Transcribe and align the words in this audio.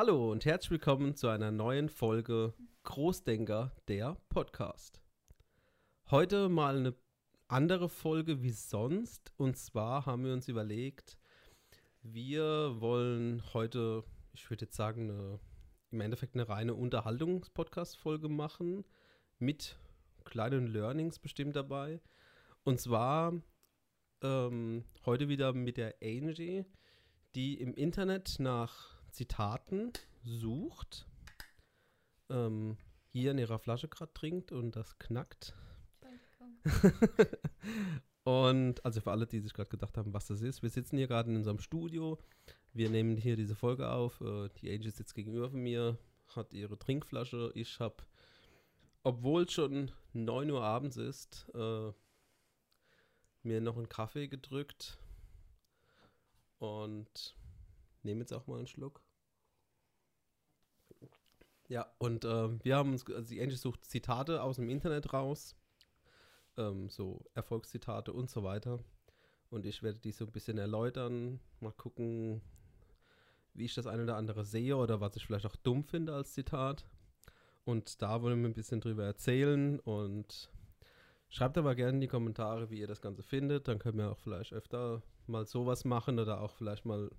Hallo 0.00 0.30
und 0.30 0.44
herzlich 0.44 0.70
willkommen 0.70 1.16
zu 1.16 1.26
einer 1.26 1.50
neuen 1.50 1.88
Folge 1.88 2.54
Großdenker, 2.84 3.72
der 3.88 4.16
Podcast. 4.28 5.02
Heute 6.08 6.48
mal 6.48 6.76
eine 6.76 6.94
andere 7.48 7.88
Folge 7.88 8.40
wie 8.40 8.52
sonst. 8.52 9.32
Und 9.38 9.56
zwar 9.56 10.06
haben 10.06 10.24
wir 10.24 10.32
uns 10.32 10.46
überlegt, 10.46 11.18
wir 12.00 12.80
wollen 12.80 13.42
heute, 13.52 14.04
ich 14.34 14.48
würde 14.48 14.66
jetzt 14.66 14.76
sagen, 14.76 15.10
eine, 15.10 15.40
im 15.90 16.00
Endeffekt 16.00 16.36
eine 16.36 16.48
reine 16.48 16.74
Unterhaltungs-Podcast-Folge 16.76 18.28
machen 18.28 18.84
mit 19.40 19.80
kleinen 20.24 20.68
Learnings 20.68 21.18
bestimmt 21.18 21.56
dabei. 21.56 22.00
Und 22.62 22.78
zwar 22.78 23.32
ähm, 24.22 24.84
heute 25.04 25.28
wieder 25.28 25.52
mit 25.52 25.76
der 25.76 25.96
Angie, 26.00 26.64
die 27.34 27.60
im 27.60 27.74
Internet 27.74 28.36
nach 28.38 28.97
Zitaten 29.10 29.92
sucht, 30.24 31.06
ähm, 32.30 32.76
hier 33.10 33.30
in 33.30 33.38
ihrer 33.38 33.58
Flasche 33.58 33.88
gerade 33.88 34.12
trinkt 34.12 34.52
und 34.52 34.76
das 34.76 34.98
knackt. 34.98 35.54
und 38.24 38.84
also 38.84 39.00
für 39.00 39.10
alle, 39.10 39.26
die 39.26 39.40
sich 39.40 39.54
gerade 39.54 39.70
gedacht 39.70 39.96
haben, 39.96 40.12
was 40.12 40.26
das 40.26 40.42
ist, 40.42 40.62
wir 40.62 40.70
sitzen 40.70 40.98
hier 40.98 41.06
gerade 41.06 41.30
in 41.30 41.36
unserem 41.36 41.58
Studio. 41.58 42.18
Wir 42.72 42.90
nehmen 42.90 43.16
hier 43.16 43.36
diese 43.36 43.54
Folge 43.54 43.90
auf. 43.90 44.20
Äh, 44.20 44.50
die 44.60 44.70
Angie 44.70 44.90
sitzt 44.90 45.14
gegenüber 45.14 45.50
von 45.50 45.60
mir, 45.60 45.98
hat 46.34 46.52
ihre 46.52 46.78
Trinkflasche. 46.78 47.50
Ich 47.54 47.80
habe, 47.80 47.96
obwohl 49.02 49.44
es 49.44 49.52
schon 49.52 49.90
9 50.12 50.50
Uhr 50.50 50.62
abends 50.62 50.96
ist, 50.96 51.48
äh, 51.54 51.92
mir 53.42 53.60
noch 53.60 53.76
einen 53.76 53.88
Kaffee 53.88 54.28
gedrückt 54.28 54.98
und 56.58 57.36
nehme 58.02 58.20
jetzt 58.20 58.32
auch 58.32 58.46
mal 58.46 58.58
einen 58.58 58.66
Schluck. 58.66 59.02
Ja, 61.68 61.86
und 61.98 62.24
äh, 62.24 62.64
wir 62.64 62.76
haben 62.76 62.92
uns, 62.92 63.06
also 63.10 63.28
die 63.28 63.40
Angie 63.40 63.56
sucht 63.56 63.84
Zitate 63.84 64.42
aus 64.42 64.56
dem 64.56 64.70
Internet 64.70 65.12
raus, 65.12 65.54
ähm, 66.56 66.88
so 66.88 67.24
Erfolgszitate 67.34 68.12
und 68.12 68.30
so 68.30 68.42
weiter. 68.42 68.78
Und 69.50 69.66
ich 69.66 69.82
werde 69.82 69.98
die 69.98 70.12
so 70.12 70.24
ein 70.24 70.32
bisschen 70.32 70.58
erläutern, 70.58 71.40
mal 71.60 71.72
gucken, 71.72 72.40
wie 73.54 73.66
ich 73.66 73.74
das 73.74 73.86
eine 73.86 74.04
oder 74.04 74.16
andere 74.16 74.44
sehe 74.44 74.76
oder 74.76 75.00
was 75.00 75.16
ich 75.16 75.26
vielleicht 75.26 75.46
auch 75.46 75.56
dumm 75.56 75.84
finde 75.84 76.14
als 76.14 76.32
Zitat. 76.32 76.86
Und 77.64 78.00
da 78.00 78.22
wollen 78.22 78.40
wir 78.40 78.48
ein 78.48 78.54
bisschen 78.54 78.80
drüber 78.80 79.04
erzählen 79.04 79.78
und 79.80 80.50
schreibt 81.28 81.58
aber 81.58 81.74
gerne 81.74 81.96
in 81.96 82.00
die 82.00 82.08
Kommentare, 82.08 82.70
wie 82.70 82.80
ihr 82.80 82.86
das 82.86 83.02
Ganze 83.02 83.22
findet. 83.22 83.68
Dann 83.68 83.78
können 83.78 83.98
wir 83.98 84.10
auch 84.10 84.18
vielleicht 84.18 84.54
öfter 84.54 85.02
mal 85.26 85.44
sowas 85.44 85.84
machen 85.84 86.18
oder 86.18 86.40
auch 86.40 86.52
vielleicht 86.52 86.86
mal 86.86 87.10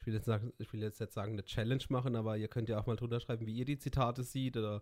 ich 0.00 0.06
will, 0.06 0.14
jetzt 0.14 0.26
sagen, 0.26 0.52
ich 0.58 0.72
will 0.72 0.82
jetzt 0.82 0.98
sagen, 1.12 1.32
eine 1.32 1.44
Challenge 1.44 1.84
machen, 1.90 2.16
aber 2.16 2.36
ihr 2.36 2.48
könnt 2.48 2.68
ja 2.68 2.80
auch 2.80 2.86
mal 2.86 2.96
drunter 2.96 3.20
schreiben, 3.20 3.46
wie 3.46 3.54
ihr 3.54 3.66
die 3.66 3.78
Zitate 3.78 4.22
seht 4.22 4.56
oder 4.56 4.80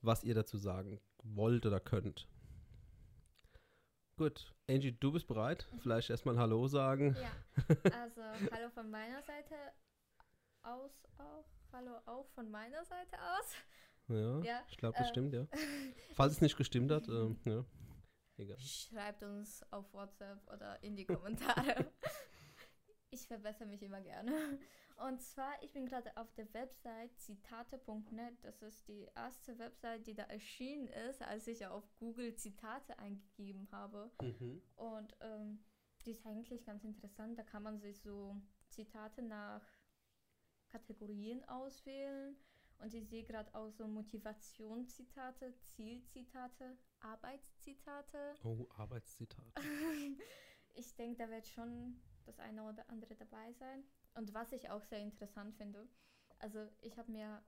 was 0.00 0.24
ihr 0.24 0.34
dazu 0.34 0.56
sagen 0.56 1.00
wollt 1.22 1.66
oder 1.66 1.80
könnt. 1.80 2.26
Gut, 4.16 4.52
Angie, 4.68 4.92
du 4.92 5.12
bist 5.12 5.26
bereit? 5.26 5.68
Vielleicht 5.80 6.10
erstmal 6.10 6.38
Hallo 6.38 6.66
sagen. 6.66 7.14
Ja, 7.20 7.66
also 8.00 8.22
Hallo 8.50 8.70
von 8.70 8.90
meiner 8.90 9.22
Seite 9.22 9.54
aus 10.62 10.90
auch. 11.18 11.44
Hallo 11.72 11.98
auch 12.06 12.28
von 12.30 12.50
meiner 12.50 12.84
Seite 12.86 13.16
aus. 13.16 13.54
Ja, 14.08 14.40
ja 14.40 14.62
ich 14.70 14.78
glaube, 14.78 14.96
das 14.96 15.08
äh, 15.08 15.10
stimmt, 15.10 15.34
ja. 15.34 15.46
Falls 16.14 16.32
es 16.32 16.40
nicht 16.40 16.56
gestimmt 16.56 16.90
hat, 16.90 17.06
äh, 17.08 17.34
ja. 17.44 17.64
Egal. 18.38 18.58
Schreibt 18.58 19.22
uns 19.22 19.62
auf 19.72 19.92
WhatsApp 19.92 20.38
oder 20.50 20.82
in 20.82 20.96
die 20.96 21.04
Kommentare. 21.04 21.92
Ich 23.10 23.26
verbessere 23.26 23.66
mich 23.66 23.82
immer 23.82 24.00
gerne. 24.00 24.32
Und 24.96 25.22
zwar, 25.22 25.62
ich 25.62 25.72
bin 25.72 25.86
gerade 25.86 26.14
auf 26.16 26.32
der 26.34 26.52
Website 26.52 27.16
zitate.net. 27.18 28.34
Das 28.42 28.62
ist 28.62 28.88
die 28.88 29.06
erste 29.14 29.58
Website, 29.58 30.06
die 30.06 30.14
da 30.14 30.24
erschienen 30.24 30.88
ist, 30.88 31.22
als 31.22 31.46
ich 31.46 31.64
auf 31.66 31.84
Google 31.96 32.34
Zitate 32.34 32.98
eingegeben 32.98 33.68
habe. 33.70 34.10
Mhm. 34.20 34.60
Und 34.74 35.16
ähm, 35.20 35.64
die 36.04 36.10
ist 36.10 36.26
eigentlich 36.26 36.64
ganz 36.64 36.84
interessant. 36.84 37.38
Da 37.38 37.44
kann 37.44 37.62
man 37.62 37.78
sich 37.78 38.00
so 38.00 38.36
Zitate 38.70 39.22
nach 39.22 39.62
Kategorien 40.68 41.44
auswählen. 41.48 42.36
Und 42.78 42.94
ich 42.94 43.08
sehe 43.08 43.24
gerade 43.24 43.52
auch 43.54 43.70
so 43.70 43.86
Motivationszitate, 43.86 45.54
Zielzitate, 45.60 46.76
Arbeitszitate. 47.00 48.34
Oh, 48.44 48.66
Arbeitszitate. 48.76 49.52
ich 50.74 50.94
denke, 50.94 51.18
da 51.24 51.30
wird 51.30 51.46
schon 51.46 52.00
das 52.28 52.38
eine 52.38 52.62
oder 52.62 52.88
andere 52.88 53.14
dabei 53.16 53.52
sein. 53.54 53.82
Und 54.14 54.34
was 54.34 54.52
ich 54.52 54.70
auch 54.70 54.84
sehr 54.84 55.00
interessant 55.00 55.54
finde, 55.56 55.88
also 56.38 56.68
ich 56.82 56.96
habe 56.98 57.10
mir 57.10 57.42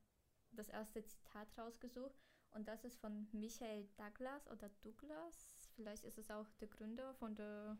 das 0.52 0.68
erste 0.68 1.04
Zitat 1.04 1.46
rausgesucht 1.56 2.18
und 2.50 2.66
das 2.66 2.84
ist 2.84 2.98
von 2.98 3.28
Michael 3.32 3.88
Douglas 3.96 4.48
oder 4.50 4.70
Douglas. 4.82 5.70
Vielleicht 5.76 6.04
ist 6.04 6.18
es 6.18 6.30
auch 6.30 6.46
der 6.60 6.68
Gründer 6.68 7.14
von 7.14 7.34
der 7.34 7.78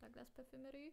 Douglas 0.00 0.30
Parfümerie. 0.32 0.92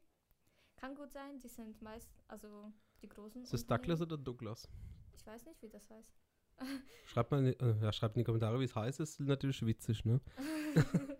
Kann 0.77 0.95
gut 0.95 1.11
sein, 1.11 1.39
die 1.39 1.49
sind 1.49 1.81
meist, 1.81 2.11
also 2.27 2.71
die 3.01 3.09
großen. 3.09 3.43
Ist 3.43 3.53
es 3.53 3.65
Douglas 3.65 4.01
oder 4.01 4.17
Douglas? 4.17 4.69
Ich 5.13 5.25
weiß 5.25 5.45
nicht, 5.45 5.61
wie 5.61 5.69
das 5.69 5.89
heißt. 5.89 6.13
Schreibt 7.05 7.31
mal 7.31 7.45
in, 7.45 7.59
äh, 7.59 7.83
ja, 7.83 7.91
schreibt 7.91 8.15
in 8.15 8.21
die 8.21 8.23
Kommentare, 8.25 8.59
wie 8.59 8.63
es 8.63 8.75
heißt, 8.75 8.99
ist 8.99 9.19
natürlich 9.19 9.63
witzig, 9.65 10.05
ne? 10.05 10.21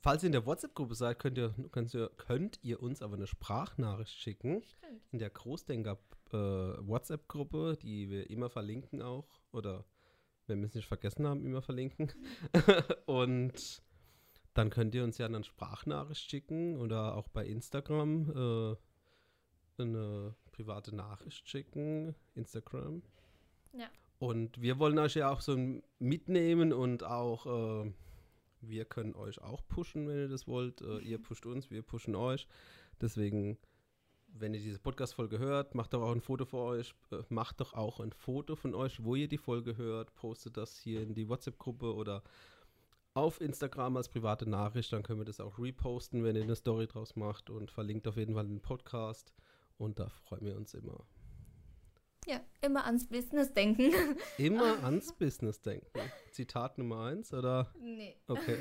Falls 0.00 0.22
ihr 0.22 0.28
in 0.28 0.32
der 0.32 0.46
WhatsApp-Gruppe 0.46 0.94
seid, 0.94 1.18
könnt 1.18 1.38
ihr, 1.38 1.54
könnt, 1.70 1.94
ihr, 1.94 2.10
könnt 2.16 2.58
ihr 2.62 2.82
uns 2.82 3.02
aber 3.02 3.14
eine 3.16 3.26
Sprachnachricht 3.26 4.18
schicken. 4.18 4.62
Stimmt. 4.62 5.02
In 5.12 5.18
der 5.18 5.30
Großdenker 5.30 5.98
äh, 6.32 7.76
die 7.76 8.10
wir 8.10 8.30
immer 8.30 8.50
verlinken 8.50 9.02
auch. 9.02 9.28
Oder 9.52 9.84
wenn 10.46 10.60
wir 10.60 10.66
es 10.66 10.74
nicht 10.74 10.88
vergessen 10.88 11.26
haben, 11.26 11.44
immer 11.44 11.62
verlinken. 11.62 12.12
und 13.06 13.82
dann 14.54 14.70
könnt 14.70 14.94
ihr 14.94 15.04
uns 15.04 15.18
ja 15.18 15.26
eine 15.26 15.42
Sprachnachricht 15.44 16.30
schicken 16.30 16.76
oder 16.78 17.16
auch 17.16 17.28
bei 17.28 17.44
Instagram 17.46 18.30
äh, 18.30 19.82
eine 19.82 20.34
private 20.52 20.94
Nachricht 20.94 21.48
schicken. 21.48 22.14
Instagram. 22.34 23.02
Ja. 23.72 23.88
Und 24.18 24.60
wir 24.60 24.78
wollen 24.78 24.98
euch 24.98 25.14
ja 25.14 25.30
auch 25.30 25.40
so 25.40 25.56
mitnehmen 25.98 26.72
und 26.72 27.04
auch. 27.04 27.84
Äh, 27.84 27.92
wir 28.68 28.84
können 28.84 29.14
euch 29.14 29.40
auch 29.40 29.66
pushen, 29.66 30.08
wenn 30.08 30.16
ihr 30.16 30.28
das 30.28 30.46
wollt. 30.46 30.80
Äh, 30.80 30.98
ihr 30.98 31.18
pusht 31.22 31.46
uns, 31.46 31.70
wir 31.70 31.82
pushen 31.82 32.14
euch. 32.14 32.46
Deswegen, 33.00 33.58
wenn 34.28 34.54
ihr 34.54 34.60
diese 34.60 34.78
Podcast-Folge 34.78 35.38
hört, 35.38 35.74
macht 35.74 35.94
doch 35.94 36.02
auch 36.02 36.12
ein 36.12 36.20
Foto 36.20 36.44
von 36.44 36.60
euch. 36.60 36.94
Äh, 37.10 37.22
macht 37.28 37.60
doch 37.60 37.74
auch 37.74 38.00
ein 38.00 38.12
Foto 38.12 38.56
von 38.56 38.74
euch, 38.74 39.02
wo 39.02 39.14
ihr 39.14 39.28
die 39.28 39.38
Folge 39.38 39.76
hört. 39.76 40.14
Postet 40.14 40.56
das 40.56 40.78
hier 40.78 41.02
in 41.02 41.14
die 41.14 41.28
WhatsApp-Gruppe 41.28 41.94
oder 41.94 42.22
auf 43.14 43.40
Instagram 43.40 43.96
als 43.96 44.08
private 44.08 44.48
Nachricht. 44.48 44.92
Dann 44.92 45.02
können 45.02 45.20
wir 45.20 45.26
das 45.26 45.40
auch 45.40 45.58
reposten, 45.58 46.24
wenn 46.24 46.36
ihr 46.36 46.42
eine 46.42 46.56
Story 46.56 46.86
draus 46.86 47.16
macht. 47.16 47.50
Und 47.50 47.70
verlinkt 47.70 48.08
auf 48.08 48.16
jeden 48.16 48.34
Fall 48.34 48.46
den 48.46 48.60
Podcast. 48.60 49.32
Und 49.76 49.98
da 49.98 50.08
freuen 50.08 50.44
wir 50.44 50.56
uns 50.56 50.74
immer. 50.74 51.04
Ja, 52.26 52.40
immer 52.62 52.86
ans 52.86 53.06
Business 53.06 53.52
denken. 53.52 53.92
Immer 54.38 54.82
ans 54.82 55.12
Business 55.12 55.60
denken. 55.60 55.86
Zitat 56.30 56.78
Nummer 56.78 57.04
eins, 57.06 57.32
oder? 57.34 57.70
Nee. 57.78 58.16
Okay. 58.28 58.58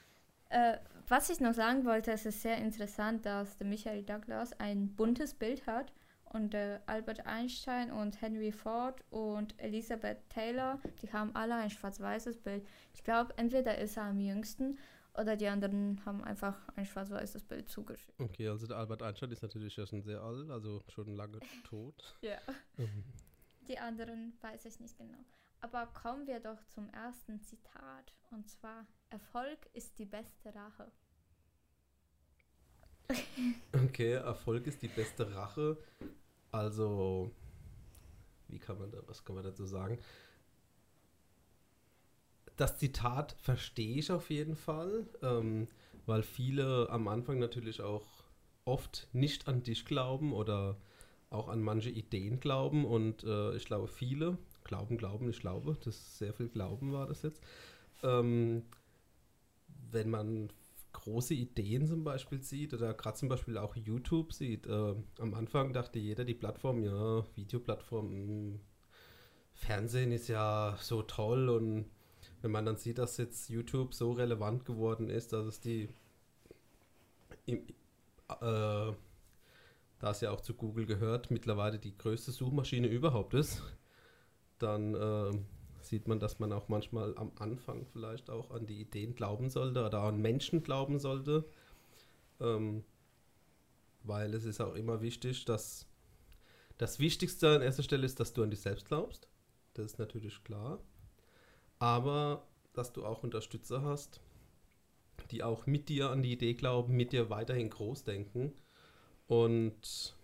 äh, 0.50 0.76
was 1.08 1.30
ich 1.30 1.40
noch 1.40 1.54
sagen 1.54 1.84
wollte, 1.84 2.12
es 2.12 2.26
ist 2.26 2.42
sehr 2.42 2.58
interessant, 2.58 3.24
dass 3.24 3.56
der 3.56 3.66
Michael 3.66 4.02
Douglas 4.02 4.52
ein 4.58 4.94
buntes 4.94 5.34
Bild 5.34 5.66
hat 5.66 5.92
und 6.24 6.54
äh, 6.54 6.80
Albert 6.86 7.26
Einstein 7.26 7.90
und 7.90 8.20
Henry 8.20 8.52
Ford 8.52 9.02
und 9.10 9.54
Elizabeth 9.58 10.18
Taylor, 10.28 10.80
die 11.00 11.12
haben 11.12 11.34
alle 11.34 11.54
ein 11.54 11.70
schwarz-weißes 11.70 12.38
Bild. 12.38 12.66
Ich 12.92 13.04
glaube, 13.04 13.32
entweder 13.36 13.78
ist 13.78 13.96
er 13.96 14.04
am 14.04 14.20
jüngsten 14.20 14.78
oder 15.18 15.36
die 15.36 15.48
anderen 15.48 16.04
haben 16.04 16.22
einfach 16.24 16.56
ein 16.76 16.86
schwarz-weißes 16.86 17.44
Bild 17.44 17.68
zugeschickt. 17.68 18.20
Okay, 18.20 18.48
also 18.48 18.66
der 18.66 18.76
Albert 18.76 19.02
Einstein 19.02 19.30
ist 19.30 19.42
natürlich 19.42 19.76
ja 19.76 19.86
schon 19.86 20.02
sehr 20.02 20.20
alt, 20.20 20.50
also 20.50 20.82
schon 20.88 21.14
lange 21.14 21.38
tot. 21.64 22.16
ja. 22.20 22.38
Mhm. 22.76 23.04
Die 23.68 23.78
anderen 23.78 24.34
weiß 24.40 24.64
ich 24.66 24.78
nicht 24.80 24.96
genau. 24.96 25.24
Aber 25.60 25.86
kommen 25.86 26.26
wir 26.26 26.40
doch 26.40 26.62
zum 26.68 26.88
ersten 26.90 27.40
Zitat. 27.40 28.12
Und 28.30 28.48
zwar, 28.48 28.86
Erfolg 29.10 29.58
ist 29.72 29.98
die 29.98 30.04
beste 30.04 30.54
Rache. 30.54 30.90
okay, 33.72 34.12
Erfolg 34.12 34.66
ist 34.66 34.82
die 34.82 34.88
beste 34.88 35.34
Rache. 35.34 35.78
Also, 36.52 37.32
wie 38.48 38.58
kann 38.58 38.78
man 38.78 38.90
da, 38.90 38.98
was 39.06 39.24
kann 39.24 39.34
man 39.34 39.44
dazu 39.44 39.64
sagen? 39.64 39.98
Das 42.56 42.78
Zitat 42.78 43.36
verstehe 43.40 43.96
ich 43.96 44.10
auf 44.10 44.30
jeden 44.30 44.56
Fall, 44.56 45.06
ähm, 45.22 45.68
weil 46.06 46.22
viele 46.22 46.88
am 46.90 47.08
Anfang 47.08 47.38
natürlich 47.38 47.80
auch 47.80 48.06
oft 48.64 49.08
nicht 49.12 49.48
an 49.48 49.62
dich 49.62 49.84
glauben 49.84 50.32
oder 50.32 50.76
auch 51.30 51.48
an 51.48 51.62
manche 51.62 51.90
Ideen 51.90 52.40
glauben 52.40 52.84
und 52.84 53.24
äh, 53.24 53.56
ich 53.56 53.64
glaube 53.64 53.88
viele 53.88 54.38
glauben, 54.64 54.96
glauben, 54.96 55.28
ich 55.28 55.40
glaube, 55.40 55.76
das 55.84 56.18
sehr 56.18 56.32
viel 56.32 56.48
Glauben 56.48 56.92
war 56.92 57.06
das 57.06 57.22
jetzt. 57.22 57.42
Ähm, 58.02 58.64
wenn 59.90 60.10
man 60.10 60.50
große 60.92 61.34
Ideen 61.34 61.86
zum 61.86 62.04
Beispiel 62.04 62.42
sieht 62.42 62.74
oder 62.74 62.94
gerade 62.94 63.16
zum 63.16 63.28
Beispiel 63.28 63.58
auch 63.58 63.76
YouTube 63.76 64.32
sieht. 64.32 64.66
Äh, 64.66 64.94
am 65.18 65.34
Anfang 65.34 65.72
dachte 65.72 65.98
jeder, 65.98 66.24
die 66.24 66.34
Plattform, 66.34 66.82
ja, 66.82 67.24
Videoplattform, 67.36 68.06
mh, 68.08 68.26
hm, 68.26 68.60
Fernsehen 69.52 70.12
ist 70.12 70.28
ja 70.28 70.76
so 70.80 71.02
toll 71.02 71.48
und 71.48 71.86
wenn 72.42 72.50
man 72.50 72.64
dann 72.64 72.76
sieht, 72.76 72.98
dass 72.98 73.16
jetzt 73.16 73.48
YouTube 73.48 73.94
so 73.94 74.12
relevant 74.12 74.64
geworden 74.64 75.08
ist, 75.08 75.32
dass 75.32 75.46
es 75.46 75.60
die, 75.60 75.88
im, 77.46 77.58
äh, 78.28 78.92
da 79.98 80.10
es 80.10 80.20
ja 80.20 80.30
auch 80.30 80.40
zu 80.40 80.54
Google 80.54 80.86
gehört, 80.86 81.30
mittlerweile 81.30 81.78
die 81.78 81.96
größte 81.96 82.32
Suchmaschine 82.32 82.88
überhaupt 82.88 83.34
ist, 83.34 83.62
dann 84.58 84.94
äh, 84.94 85.38
sieht 85.80 86.08
man, 86.08 86.20
dass 86.20 86.38
man 86.38 86.52
auch 86.52 86.68
manchmal 86.68 87.16
am 87.16 87.32
Anfang 87.38 87.86
vielleicht 87.86 88.30
auch 88.30 88.50
an 88.50 88.66
die 88.66 88.80
Ideen 88.80 89.14
glauben 89.14 89.48
sollte 89.50 89.84
oder 89.84 90.02
an 90.02 90.20
Menschen 90.20 90.62
glauben 90.62 90.98
sollte. 90.98 91.44
Ähm, 92.40 92.84
weil 94.02 94.34
es 94.34 94.44
ist 94.44 94.60
auch 94.60 94.74
immer 94.74 95.00
wichtig, 95.00 95.44
dass 95.44 95.86
das 96.78 96.98
Wichtigste 96.98 97.56
an 97.56 97.62
erster 97.62 97.82
Stelle 97.82 98.06
ist, 98.06 98.20
dass 98.20 98.32
du 98.32 98.42
an 98.42 98.50
dich 98.50 98.60
selbst 98.60 98.86
glaubst. 98.86 99.28
Das 99.74 99.86
ist 99.86 99.98
natürlich 99.98 100.44
klar. 100.44 100.80
Aber 101.78 102.46
dass 102.72 102.92
du 102.92 103.04
auch 103.04 103.22
Unterstützer 103.22 103.82
hast, 103.82 104.20
die 105.30 105.42
auch 105.42 105.66
mit 105.66 105.88
dir 105.88 106.10
an 106.10 106.22
die 106.22 106.32
Idee 106.32 106.54
glauben, 106.54 106.94
mit 106.94 107.12
dir 107.12 107.30
weiterhin 107.30 107.70
groß 107.70 108.04
denken. 108.04 108.52
Und 109.26 110.16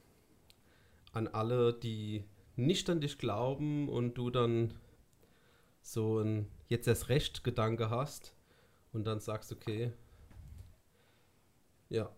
an 1.12 1.28
alle, 1.28 1.72
die 1.72 2.24
nicht 2.56 2.88
an 2.88 3.00
dich 3.00 3.18
glauben 3.18 3.88
und 3.88 4.14
du 4.14 4.30
dann 4.30 4.74
so 5.80 6.20
ein 6.20 6.48
jetzt 6.68 6.86
erst 6.86 7.08
recht 7.08 7.44
Gedanke 7.44 7.90
hast 7.90 8.34
und 8.92 9.04
dann 9.04 9.20
sagst, 9.20 9.52
okay, 9.52 9.92
ja, 11.88 12.10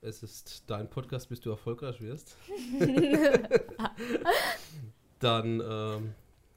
es 0.00 0.22
ist 0.22 0.64
dein 0.66 0.90
Podcast, 0.90 1.28
bis 1.28 1.40
du 1.40 1.50
erfolgreich 1.50 2.00
wirst, 2.00 2.36
dann 5.18 5.62
ähm, 5.66 6.14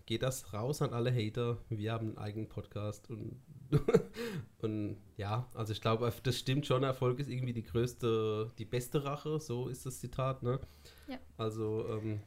geht 0.10 0.24
das 0.24 0.54
raus 0.54 0.82
an 0.82 0.92
alle 0.92 1.14
Hater. 1.14 1.60
Wir 1.70 1.94
haben 1.94 2.08
einen 2.08 2.18
eigenen 2.18 2.50
Podcast 2.50 3.12
und, 3.12 3.40
und 4.58 4.98
ja, 5.18 5.48
also 5.54 5.72
ich 5.72 5.82
glaube, 5.82 6.12
das 6.24 6.36
stimmt 6.36 6.66
schon. 6.66 6.82
Erfolg 6.82 7.20
ist 7.20 7.30
irgendwie 7.30 7.54
die 7.54 7.62
größte, 7.62 8.52
die 8.58 8.66
beste 8.66 9.04
Rache, 9.04 9.40
so 9.40 9.68
ist 9.68 9.86
das 9.86 10.00
Zitat, 10.00 10.42
ne? 10.42 10.60
Ja. 11.08 11.20
Also, 11.38 11.88
ähm, 11.90 12.22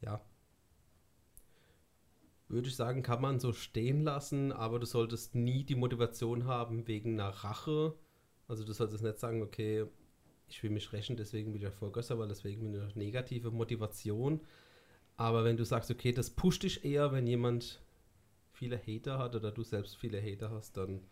ja, 0.00 0.22
würde 2.48 2.68
ich 2.68 2.74
sagen, 2.74 3.02
kann 3.02 3.20
man 3.20 3.38
so 3.38 3.52
stehen 3.52 4.02
lassen, 4.02 4.52
aber 4.52 4.78
du 4.78 4.86
solltest 4.86 5.34
nie 5.34 5.62
die 5.64 5.74
Motivation 5.74 6.46
haben 6.46 6.88
wegen 6.88 7.20
einer 7.20 7.28
Rache. 7.28 7.94
Also 8.48 8.64
du 8.64 8.72
solltest 8.72 9.04
nicht 9.04 9.18
sagen, 9.18 9.42
okay, 9.42 9.84
ich 10.48 10.62
will 10.62 10.70
mich 10.70 10.90
rächen, 10.94 11.18
deswegen 11.18 11.52
bin 11.52 11.60
ich 11.60 11.66
erfolgreich, 11.66 12.08
weil 12.08 12.28
deswegen 12.28 12.62
bin 12.62 12.80
ich 12.80 12.94
eine 12.94 13.04
negative 13.04 13.50
Motivation. 13.50 14.40
Aber 15.20 15.44
wenn 15.44 15.58
du 15.58 15.66
sagst, 15.66 15.90
okay, 15.90 16.12
das 16.12 16.30
pusht 16.30 16.62
dich 16.62 16.82
eher, 16.82 17.12
wenn 17.12 17.26
jemand 17.26 17.78
viele 18.54 18.78
Hater 18.78 19.18
hat 19.18 19.34
oder 19.34 19.52
du 19.52 19.62
selbst 19.62 19.98
viele 19.98 20.18
Hater 20.18 20.50
hast, 20.50 20.78
dann 20.78 21.02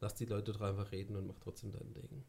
lass 0.00 0.16
die 0.16 0.24
Leute 0.24 0.50
drüber 0.50 0.66
einfach 0.66 0.90
reden 0.90 1.14
und 1.14 1.28
mach 1.28 1.38
trotzdem 1.38 1.70
dein 1.70 1.94
Ding. 1.94 2.24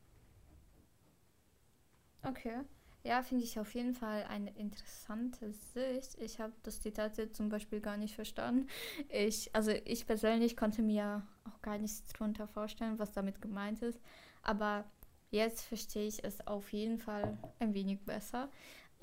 Okay. 2.21 2.61
Ja, 3.03 3.23
finde 3.23 3.45
ich 3.45 3.59
auf 3.59 3.73
jeden 3.73 3.95
Fall 3.95 4.25
eine 4.29 4.51
interessante 4.51 5.51
Sicht. 5.51 6.19
Ich 6.21 6.39
habe 6.39 6.53
das 6.61 6.81
Zitat 6.81 7.19
zum 7.35 7.49
Beispiel 7.49 7.81
gar 7.81 7.97
nicht 7.97 8.13
verstanden. 8.13 8.67
Ich, 9.09 9.49
also 9.55 9.71
ich 9.85 10.05
persönlich 10.05 10.55
konnte 10.55 10.83
mir 10.83 11.23
auch 11.45 11.59
gar 11.63 11.79
nichts 11.79 12.03
darunter 12.13 12.47
vorstellen, 12.47 12.99
was 12.99 13.11
damit 13.11 13.41
gemeint 13.41 13.81
ist. 13.81 13.99
Aber 14.43 14.85
jetzt 15.31 15.61
verstehe 15.61 16.07
ich 16.07 16.23
es 16.23 16.45
auf 16.45 16.71
jeden 16.73 16.99
Fall 16.99 17.39
ein 17.57 17.73
wenig 17.73 18.05
besser. 18.05 18.51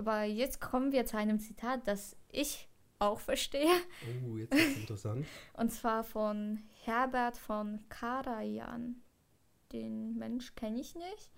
Aber 0.01 0.23
jetzt 0.23 0.63
kommen 0.63 0.93
wir 0.93 1.05
zu 1.05 1.19
einem 1.19 1.41
Zitat, 1.41 1.87
das 1.87 2.17
ich 2.33 2.71
auch 2.99 3.21
verstehe. 3.21 3.69
Oh, 4.25 4.39
jetzt 4.39 4.55
ist 4.55 4.79
interessant. 4.79 5.27
Und 5.53 5.71
zwar 5.71 6.05
von 6.05 6.59
Herbert 6.85 7.37
von 7.37 7.87
Karajan. 7.91 9.03
Den 9.73 10.17
Mensch 10.17 10.55
kenne 10.55 10.81
ich 10.81 10.95
nicht. 10.95 11.31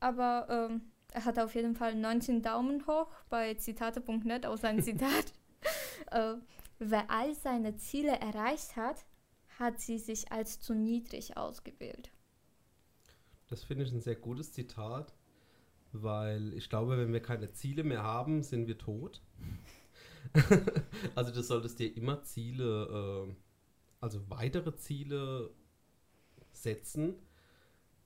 Aber 0.00 0.46
ähm, 0.48 0.90
er 1.12 1.26
hat 1.26 1.38
auf 1.38 1.54
jeden 1.54 1.74
Fall 1.74 1.96
19 1.96 2.40
Daumen 2.40 2.86
hoch 2.86 3.10
bei 3.28 3.52
zitate.net 3.52 4.46
aus 4.46 4.62
seinem 4.62 4.82
Zitat. 4.82 5.34
äh, 6.10 6.36
wer 6.78 7.10
all 7.10 7.34
seine 7.34 7.76
Ziele 7.76 8.18
erreicht 8.18 8.74
hat, 8.76 9.04
hat 9.58 9.80
sie 9.80 9.98
sich 9.98 10.32
als 10.32 10.60
zu 10.60 10.72
niedrig 10.72 11.36
ausgewählt. 11.36 12.10
Das 13.48 13.64
finde 13.64 13.84
ich 13.84 13.92
ein 13.92 14.00
sehr 14.00 14.16
gutes 14.16 14.54
Zitat, 14.54 15.12
weil 15.92 16.54
ich 16.54 16.68
glaube, 16.68 16.98
wenn 16.98 17.12
wir 17.12 17.20
keine 17.20 17.52
Ziele 17.52 17.84
mehr 17.84 18.02
haben, 18.02 18.42
sind 18.42 18.66
wir 18.66 18.78
tot. 18.78 19.22
also 21.14 21.32
du 21.32 21.42
solltest 21.42 21.78
dir 21.78 21.96
immer 21.96 22.22
Ziele, 22.22 23.26
äh, 23.28 23.34
also 24.00 24.20
weitere 24.28 24.76
Ziele 24.76 25.50
setzen, 26.52 27.14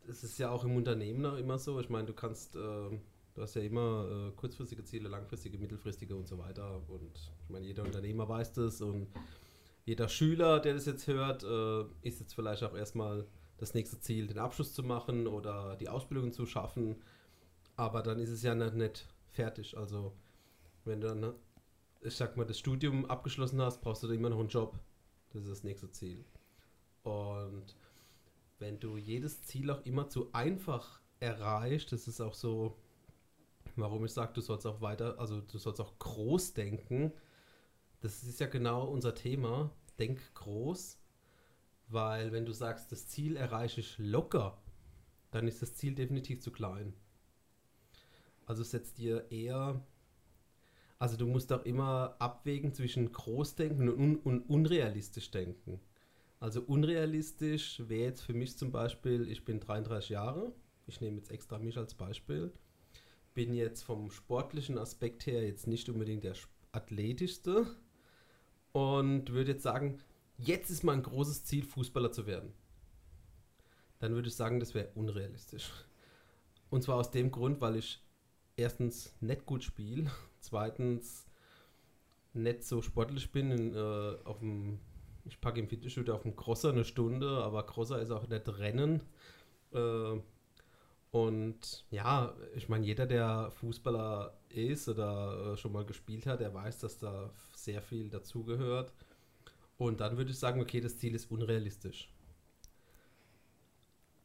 es 0.09 0.25
ist 0.25 0.39
ja 0.39 0.51
auch 0.51 0.65
im 0.65 0.77
Unternehmen 0.77 1.25
auch 1.27 1.37
immer 1.37 1.59
so. 1.59 1.79
Ich 1.81 1.89
meine, 1.89 2.07
du 2.07 2.13
kannst, 2.13 2.57
äh, 2.57 2.59
du 2.59 3.43
hast 3.43 3.55
ja 3.55 3.63
immer 3.63 4.29
äh, 4.29 4.33
kurzfristige 4.33 4.85
Ziele, 4.85 5.09
langfristige, 5.09 5.59
mittelfristige 5.59 6.15
und 6.17 6.27
so 6.27 6.39
weiter. 6.39 6.83
Und 6.89 7.33
ich 7.45 7.51
meine, 7.51 7.67
jeder 7.67 7.85
Unternehmer 7.85 8.29
weiß 8.29 8.53
das 8.55 8.81
und 8.81 9.09
jeder 9.85 10.09
Schüler, 10.09 10.61
der 10.61 10.75
das 10.75 10.87
jetzt 10.87 11.07
hört, 11.07 11.43
äh, 11.45 11.85
ist 12.07 12.21
jetzt 12.21 12.35
vielleicht 12.35 12.63
auch 12.63 12.75
erstmal 12.75 13.27
das 13.59 13.75
nächste 13.75 14.01
Ziel, 14.01 14.27
den 14.27 14.39
Abschluss 14.39 14.75
zu 14.75 14.83
machen 14.83 15.27
oder 15.27 15.77
die 15.77 15.89
Ausbildung 15.89 16.33
zu 16.33 16.47
schaffen. 16.47 16.97
Aber 17.77 18.03
dann 18.03 18.19
ist 18.19 18.31
es 18.31 18.43
ja 18.43 18.55
nicht, 18.55 18.75
nicht 18.75 19.07
fertig. 19.31 19.77
Also, 19.77 20.13
wenn 20.85 21.01
du 21.01 21.09
dann, 21.09 21.35
ich 22.03 22.15
sag 22.15 22.37
mal, 22.37 22.47
das 22.47 22.59
Studium 22.59 23.07
abgeschlossen 23.07 23.61
hast, 23.61 23.81
brauchst 23.81 24.03
du 24.03 24.07
dann 24.07 24.17
immer 24.17 24.31
noch 24.31 24.41
einen 24.41 24.49
Job. 24.49 24.79
Das 25.33 25.43
ist 25.43 25.51
das 25.51 25.65
nächste 25.65 25.91
Ziel. 25.91 26.25
Und 27.03 27.77
wenn 28.59 28.79
du 28.79 28.97
jedes 28.97 29.43
Ziel 29.43 29.71
auch 29.71 29.85
immer 29.85 30.09
zu 30.09 30.33
einfach 30.33 31.01
erreichst, 31.21 31.93
das 31.93 32.07
ist 32.07 32.21
auch 32.21 32.35
so, 32.35 32.77
warum 33.77 34.05
ich 34.05 34.13
sage, 34.13 34.33
du 34.35 34.41
sollst 34.41 34.67
auch 34.67 34.81
weiter, 34.81 35.19
also 35.19 35.41
du 35.41 35.59
sollst 35.59 35.81
auch 35.81 35.99
groß 35.99 36.55
denken. 36.55 37.13
Das 38.01 38.23
ist 38.25 38.41
ja 38.41 38.47
genau 38.47 38.85
unser 38.85 39.15
Thema. 39.15 39.71
Denk 39.99 40.35
groß, 40.35 40.99
weil 41.89 42.33
wenn 42.33 42.45
du 42.45 42.53
sagst, 42.53 42.93
das 42.93 43.09
Ziel 43.09 43.37
erreiche 43.37 43.81
ich 43.81 43.99
locker, 43.99 44.61
dann 45.31 45.47
ist 45.49 45.63
das 45.63 45.75
Ziel 45.75 45.95
definitiv 45.95 46.41
zu 46.41 46.51
klein. 46.51 46.95
Also 48.53 48.65
setzt 48.65 48.99
dir 48.99 49.25
eher, 49.31 49.83
also 50.99 51.17
du 51.17 51.27
musst 51.27 51.51
auch 51.55 51.65
immer 51.65 52.17
abwägen 52.19 52.75
zwischen 52.75 53.11
Großdenken 53.11 53.89
und, 53.89 53.99
un 53.99 54.17
und 54.17 54.41
unrealistisch 54.43 55.31
denken. 55.31 55.81
Also 56.39 56.61
unrealistisch 56.61 57.81
wäre 57.89 58.11
jetzt 58.11 58.21
für 58.21 58.35
mich 58.35 58.59
zum 58.59 58.71
Beispiel, 58.71 59.27
ich 59.31 59.47
bin 59.47 59.59
33 59.59 60.11
Jahre, 60.11 60.53
ich 60.87 61.01
nehme 61.01 61.17
jetzt 61.17 61.31
extra 61.31 61.59
mich 61.59 61.79
als 61.79 61.95
Beispiel, 61.95 62.53
bin 63.33 63.55
jetzt 63.55 63.85
vom 63.85 64.11
sportlichen 64.11 64.77
Aspekt 64.77 65.25
her 65.25 65.47
jetzt 65.47 65.67
nicht 65.67 65.89
unbedingt 65.89 66.25
der 66.25 66.35
athletischste 66.73 67.67
und 68.73 69.33
würde 69.33 69.53
jetzt 69.53 69.63
sagen, 69.63 69.99
jetzt 70.37 70.69
ist 70.69 70.85
mein 70.85 71.03
großes 71.03 71.47
Ziel, 71.47 71.65
Fußballer 71.65 72.13
zu 72.13 72.27
werden. 72.27 72.53
Dann 74.01 74.13
würde 74.13 74.29
ich 74.29 74.37
sagen, 74.37 74.61
das 74.61 74.75
wäre 74.75 74.91
unrealistisch. 74.95 75.73
Und 76.69 76.83
zwar 76.83 76.97
aus 76.97 77.11
dem 77.11 77.31
Grund, 77.31 77.63
weil 77.63 77.77
ich 77.77 78.03
erstens 78.57 79.15
nicht 79.21 79.47
gut 79.47 79.65
spiele, 79.65 80.11
zweitens 80.41 81.27
nicht 82.35 82.65
so 82.65 82.81
sportlich 82.83 83.31
bin 83.31 83.51
in, 83.51 83.75
äh, 83.75 84.17
auf 84.25 84.39
dem 84.39 84.79
ich 85.25 85.41
packe 85.41 85.61
im 85.61 85.69
Fitnessstudio 85.69 86.15
auf 86.15 86.23
dem 86.23 86.35
Crosser 86.35 86.71
eine 86.71 86.85
Stunde, 86.85 87.29
aber 87.45 87.65
Crosser 87.65 88.01
ist 88.01 88.11
auch 88.11 88.27
nicht 88.27 88.49
Rennen. 88.59 89.03
Äh, 89.73 90.21
und 91.13 91.85
ja, 91.91 92.35
ich 92.55 92.69
meine, 92.69 92.87
jeder, 92.87 93.07
der 93.07 93.51
Fußballer 93.53 94.37
ist 94.49 94.89
oder 94.89 95.53
äh, 95.53 95.57
schon 95.57 95.73
mal 95.73 95.85
gespielt 95.85 96.27
hat, 96.27 96.41
der 96.41 96.55
weiß, 96.55 96.79
dass 96.81 96.99
da 96.99 97.31
sehr 97.55 97.83
viel 97.83 98.09
dazugehört. 98.09 98.93
Und 99.79 100.01
dann 100.01 100.17
würde 100.17 100.31
ich 100.31 100.39
sagen, 100.39 100.61
okay, 100.61 100.81
das 100.81 100.99
Ziel 100.99 101.15
ist 101.15 101.31
unrealistisch. 101.31 102.11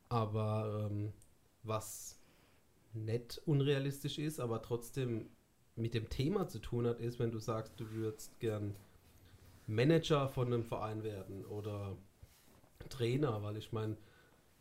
Aber 0.09 0.89
ähm, 0.89 1.13
was 1.63 2.16
nicht 3.05 3.41
unrealistisch 3.45 4.19
ist, 4.19 4.39
aber 4.39 4.61
trotzdem 4.61 5.29
mit 5.75 5.93
dem 5.93 6.09
Thema 6.09 6.47
zu 6.47 6.59
tun 6.59 6.87
hat, 6.87 6.99
ist, 6.99 7.19
wenn 7.19 7.31
du 7.31 7.39
sagst, 7.39 7.79
du 7.79 7.91
würdest 7.91 8.39
gern 8.39 8.75
Manager 9.67 10.27
von 10.27 10.47
einem 10.47 10.63
Verein 10.63 11.03
werden 11.03 11.45
oder 11.45 11.97
Trainer, 12.89 13.43
weil 13.43 13.57
ich 13.57 13.71
meine, 13.71 13.97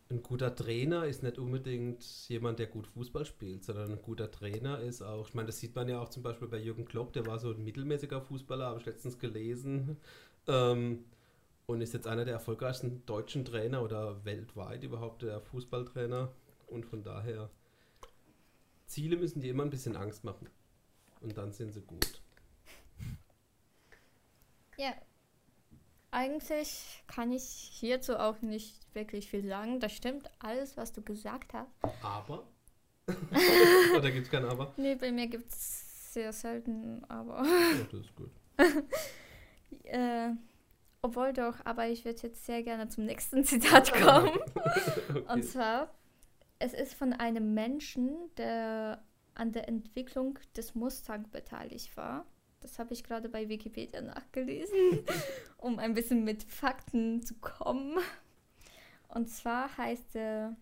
ein 0.09 0.21
guter 0.21 0.55
Trainer 0.55 1.05
ist 1.05 1.23
nicht 1.23 1.37
unbedingt 1.37 2.03
jemand, 2.29 2.59
der 2.59 2.67
gut 2.67 2.87
Fußball 2.87 3.25
spielt, 3.25 3.63
sondern 3.63 3.91
ein 3.91 4.01
guter 4.01 4.31
Trainer 4.31 4.79
ist 4.79 5.01
auch, 5.01 5.27
ich 5.27 5.33
meine, 5.33 5.47
das 5.47 5.59
sieht 5.59 5.75
man 5.75 5.89
ja 5.89 5.99
auch 6.01 6.09
zum 6.09 6.23
Beispiel 6.23 6.47
bei 6.47 6.59
Jürgen 6.59 6.85
Klopp, 6.85 7.13
der 7.13 7.25
war 7.25 7.39
so 7.39 7.51
ein 7.51 7.63
mittelmäßiger 7.63 8.21
Fußballer, 8.21 8.67
habe 8.67 8.79
ich 8.79 8.85
letztens 8.85 9.19
gelesen. 9.19 9.97
Ähm, 10.49 11.03
und 11.65 11.81
ist 11.81 11.93
jetzt 11.93 12.07
einer 12.07 12.23
der 12.23 12.35
erfolgreichsten 12.35 13.05
deutschen 13.05 13.43
Trainer 13.43 13.83
oder 13.83 14.23
weltweit 14.23 14.83
überhaupt 14.83 15.23
der 15.23 15.41
Fußballtrainer. 15.41 16.31
Und 16.67 16.85
von 16.85 17.03
daher, 17.03 17.49
Ziele 18.87 19.17
müssen 19.17 19.41
die 19.41 19.49
immer 19.49 19.63
ein 19.63 19.69
bisschen 19.69 19.95
Angst 19.95 20.23
machen. 20.23 20.49
Und 21.21 21.37
dann 21.37 21.51
sind 21.51 21.73
sie 21.73 21.81
gut. 21.81 22.21
Ja. 24.79 24.93
Eigentlich 26.11 27.03
kann 27.07 27.31
ich 27.31 27.43
hierzu 27.43 28.19
auch 28.19 28.43
nicht 28.43 28.93
wirklich 28.93 29.27
viel 29.27 29.47
sagen. 29.47 29.79
Das 29.79 29.91
stimmt 29.91 30.29
alles, 30.37 30.77
was 30.77 30.93
du 30.93 31.01
gesagt 31.01 31.51
hast. 31.53 31.71
Aber? 32.03 32.47
Oder 33.97 34.11
gibt 34.11 34.25
es 34.25 34.31
kein 34.31 34.45
Aber? 34.45 34.71
Nee, 34.77 34.93
bei 34.93 35.11
mir 35.11 35.25
gibt 35.25 35.51
es 35.51 36.13
sehr 36.13 36.31
selten 36.31 37.03
Aber. 37.09 37.41
Oh, 37.41 37.85
das 37.91 38.01
ist 38.01 38.15
gut. 38.15 38.31
äh, 39.83 40.29
obwohl 41.01 41.33
doch, 41.33 41.55
aber 41.63 41.87
ich 41.87 42.05
würde 42.05 42.21
jetzt 42.23 42.45
sehr 42.45 42.63
gerne 42.63 42.89
zum 42.89 43.05
nächsten 43.05 43.43
Zitat 43.43 43.93
kommen. 43.93 44.37
okay. 45.09 45.33
Und 45.33 45.43
zwar, 45.43 45.93
es 46.59 46.73
ist 46.73 46.93
von 46.93 47.13
einem 47.13 47.53
Menschen, 47.53 48.15
der 48.37 49.03
an 49.35 49.51
der 49.51 49.67
Entwicklung 49.67 50.39
des 50.55 50.75
Mustang 50.75 51.29
beteiligt 51.29 51.95
war. 51.95 52.25
Das 52.61 52.79
habe 52.79 52.93
ich 52.93 53.03
gerade 53.03 53.29
bei 53.29 53.47
Wikipedia 53.49 54.01
nachgelesen, 54.01 55.05
um 55.57 55.77
ein 55.77 55.93
bisschen 55.93 56.23
mit 56.23 56.43
Fakten 56.43 57.21
zu 57.21 57.35
kommen. 57.35 57.97
Und 59.09 59.29
zwar 59.29 59.77
heißt 59.77 60.15
er 60.15 60.55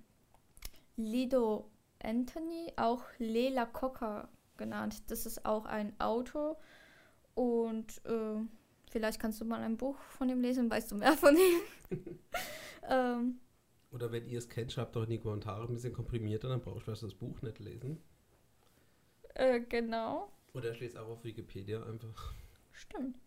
Lido 0.98 1.70
Anthony, 2.04 2.74
auch 2.76 3.04
Lela 3.18 3.66
Cocker 3.66 4.30
genannt. 4.58 5.10
Das 5.10 5.26
ist 5.26 5.46
auch 5.46 5.66
ein 5.66 5.98
Auto. 6.00 6.58
Und 7.34 8.06
äh, 8.06 8.42
vielleicht 8.90 9.20
kannst 9.20 9.42
du 9.42 9.46
mal 9.46 9.62
ein 9.62 9.78
Buch 9.78 9.98
von 10.18 10.30
ihm 10.30 10.42
lesen, 10.42 10.70
weißt 10.70 10.92
du 10.92 10.96
mehr 10.96 11.14
von 11.14 11.36
ihm. 11.36 12.00
ähm, 12.90 13.40
Oder 13.96 14.12
wenn 14.12 14.28
ihr 14.28 14.40
es 14.40 14.50
kennt, 14.50 14.74
schreibt 14.74 14.94
doch 14.98 15.04
in 15.04 15.10
die 15.10 15.20
Kommentare 15.20 15.66
ein 15.66 15.74
bisschen 15.74 15.94
komprimierter, 15.94 16.50
dann 16.50 16.60
brauche 16.60 16.80
ich 16.80 17.00
das 17.00 17.14
Buch 17.14 17.42
nicht 17.42 17.60
lesen. 17.60 17.98
Äh, 19.36 19.62
genau. 19.62 20.30
Oder 20.54 20.72
ich 20.72 20.82
lese 20.82 21.02
auch 21.02 21.08
auf 21.08 21.24
Wikipedia 21.24 21.82
einfach. 21.82 22.34
Stimmt. 22.74 23.18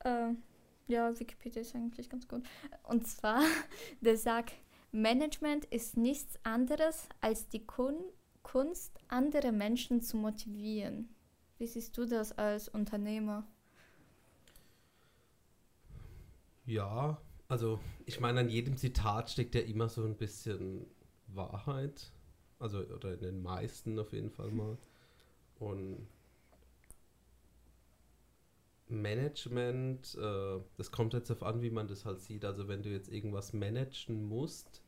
Äh, 0.00 0.34
ja, 0.86 1.18
Wikipedia 1.18 1.62
ist 1.62 1.74
eigentlich 1.74 2.10
ganz 2.10 2.28
gut. 2.28 2.42
Und 2.82 3.06
zwar, 3.06 3.42
der 4.02 4.18
sagt, 4.18 4.52
Management 4.90 5.64
ist 5.64 5.96
nichts 5.96 6.38
anderes 6.44 7.08
als 7.22 7.48
die 7.48 7.64
Kun 7.64 7.96
Kunst, 8.42 8.98
andere 9.08 9.50
Menschen 9.50 10.02
zu 10.02 10.18
motivieren. 10.18 11.08
Wie 11.56 11.66
siehst 11.66 11.96
du 11.96 12.04
das 12.04 12.36
als 12.36 12.68
Unternehmer? 12.68 13.46
Ja, 16.66 17.18
also 17.52 17.78
ich 18.06 18.18
meine, 18.18 18.40
an 18.40 18.48
jedem 18.48 18.78
Zitat 18.78 19.28
steckt 19.28 19.54
ja 19.54 19.60
immer 19.60 19.90
so 19.90 20.02
ein 20.02 20.16
bisschen 20.16 20.86
Wahrheit. 21.26 22.10
Also, 22.58 22.78
oder 22.78 23.12
in 23.12 23.20
den 23.20 23.42
meisten 23.42 23.98
auf 23.98 24.14
jeden 24.14 24.30
Fall 24.30 24.50
mal. 24.50 24.78
Und 25.58 26.08
Management, 28.88 30.14
äh, 30.14 30.60
das 30.78 30.90
kommt 30.92 31.12
jetzt 31.12 31.28
darauf 31.28 31.42
an, 31.42 31.60
wie 31.60 31.68
man 31.68 31.88
das 31.88 32.06
halt 32.06 32.22
sieht. 32.22 32.46
Also 32.46 32.68
wenn 32.68 32.82
du 32.82 32.88
jetzt 32.88 33.12
irgendwas 33.12 33.52
managen 33.52 34.24
musst, 34.24 34.80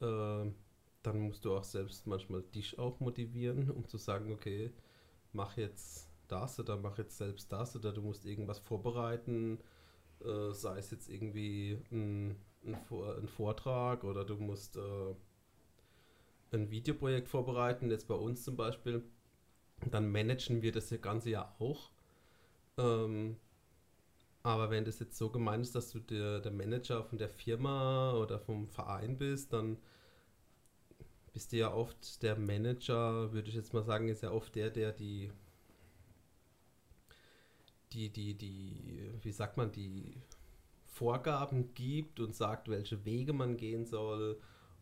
äh, 0.00 0.46
dann 1.02 1.20
musst 1.20 1.44
du 1.44 1.54
auch 1.54 1.64
selbst 1.64 2.06
manchmal 2.06 2.40
dich 2.40 2.78
auch 2.78 3.00
motivieren, 3.00 3.70
um 3.70 3.86
zu 3.86 3.98
sagen, 3.98 4.32
okay, 4.32 4.72
mach 5.34 5.58
jetzt 5.58 6.08
das 6.26 6.58
oder 6.58 6.78
mach 6.78 6.96
jetzt 6.96 7.18
selbst 7.18 7.52
das 7.52 7.76
oder 7.76 7.92
du 7.92 8.00
musst 8.00 8.24
irgendwas 8.24 8.60
vorbereiten, 8.60 9.58
äh, 10.24 10.52
sei 10.52 10.78
es 10.78 10.90
jetzt 10.90 11.08
irgendwie 11.08 11.78
ein, 11.90 12.36
ein, 12.64 12.76
ein, 12.90 13.28
Vortrag 13.28 14.04
oder 14.04 14.24
du 14.24 14.36
musst 14.36 14.76
äh, 14.76 15.14
ein 16.52 16.70
Videoprojekt 16.70 17.28
vorbereiten, 17.28 17.90
jetzt 17.90 18.08
bei 18.08 18.14
uns 18.14 18.42
zum 18.42 18.56
Beispiel 18.56 19.02
dann 19.90 20.10
managen 20.10 20.62
wir 20.62 20.72
das 20.72 20.92
Ganze 21.00 21.30
ja 21.30 21.54
auch. 21.58 21.90
Ähm, 22.76 23.36
aber 24.42 24.70
wenn 24.70 24.84
das 24.84 24.98
jetzt 24.98 25.18
so 25.18 25.30
gemeint 25.30 25.64
ist, 25.64 25.74
dass 25.74 25.90
du 25.90 25.98
der, 26.00 26.40
der 26.40 26.52
Manager 26.52 27.04
von 27.04 27.18
der 27.18 27.28
Firma 27.28 28.14
oder 28.14 28.38
vom 28.38 28.68
Verein 28.68 29.18
bist, 29.18 29.52
dann 29.52 29.78
bist 31.32 31.52
du 31.52 31.56
ja 31.58 31.72
oft 31.72 32.22
der 32.22 32.36
Manager, 32.36 33.32
würde 33.32 33.48
ich 33.48 33.54
jetzt 33.54 33.74
mal 33.74 33.84
sagen, 33.84 34.08
ist 34.08 34.22
ja 34.22 34.30
oft 34.30 34.54
der, 34.54 34.70
der 34.70 34.92
die, 34.92 35.30
die, 37.92 38.10
die, 38.10 38.34
die, 38.34 39.10
wie 39.22 39.32
sagt 39.32 39.56
man, 39.56 39.72
die 39.72 40.20
Vorgaben 40.84 41.74
gibt 41.74 42.20
und 42.20 42.34
sagt, 42.34 42.68
welche 42.68 43.04
Wege 43.04 43.32
man 43.32 43.56
gehen 43.56 43.86
soll. 43.86 44.40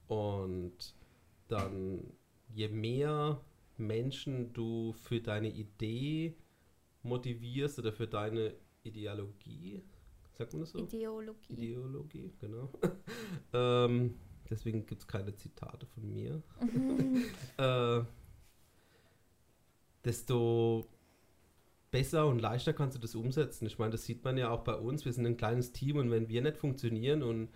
Und 0.09 0.95
dann, 1.49 2.13
je 2.55 2.69
mehr 2.69 3.41
Menschen 3.77 4.53
du 4.53 4.93
für 4.93 5.21
deine 5.21 5.51
Idee 5.51 6.37
motivierst 7.03 7.79
oder 7.79 7.93
für 7.93 8.07
deine 8.07 8.55
Ideologie, 8.83 9.83
sagt 10.33 10.53
man 10.53 10.61
das 10.61 10.71
so? 10.71 10.79
Ideologie. 10.79 11.53
Ideologie, 11.53 12.33
genau. 12.39 12.71
ähm, 13.53 14.15
deswegen 14.49 14.87
gibt 14.87 15.03
es 15.03 15.07
keine 15.07 15.35
Zitate 15.35 15.87
von 15.87 16.13
mir. 16.13 16.43
äh, 17.59 18.05
desto 20.05 20.87
besser 21.91 22.27
und 22.27 22.41
leichter 22.41 22.73
kannst 22.73 22.97
du 22.97 23.01
das 23.01 23.15
umsetzen. 23.15 23.67
Ich 23.67 23.79
meine, 23.79 23.93
das 23.93 24.05
sieht 24.05 24.25
man 24.25 24.37
ja 24.37 24.51
auch 24.51 24.65
bei 24.65 24.75
uns. 24.75 25.05
Wir 25.05 25.13
sind 25.13 25.27
ein 25.27 25.37
kleines 25.37 25.73
Team 25.73 25.97
und 25.97 26.11
wenn 26.11 26.29
wir 26.29 26.43
nicht 26.43 26.57
funktionieren 26.57 27.23
und 27.23 27.49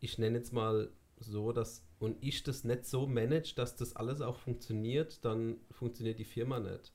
ich 0.00 0.18
nenne 0.18 0.38
jetzt 0.38 0.52
mal 0.52 0.90
so, 1.18 1.52
dass 1.52 1.86
und 1.98 2.18
ich 2.20 2.42
das 2.42 2.64
nicht 2.64 2.84
so 2.84 3.06
manage, 3.06 3.54
dass 3.54 3.76
das 3.76 3.96
alles 3.96 4.20
auch 4.20 4.36
funktioniert, 4.36 5.24
dann 5.24 5.56
funktioniert 5.70 6.18
die 6.18 6.24
Firma 6.24 6.60
nicht. 6.60 6.92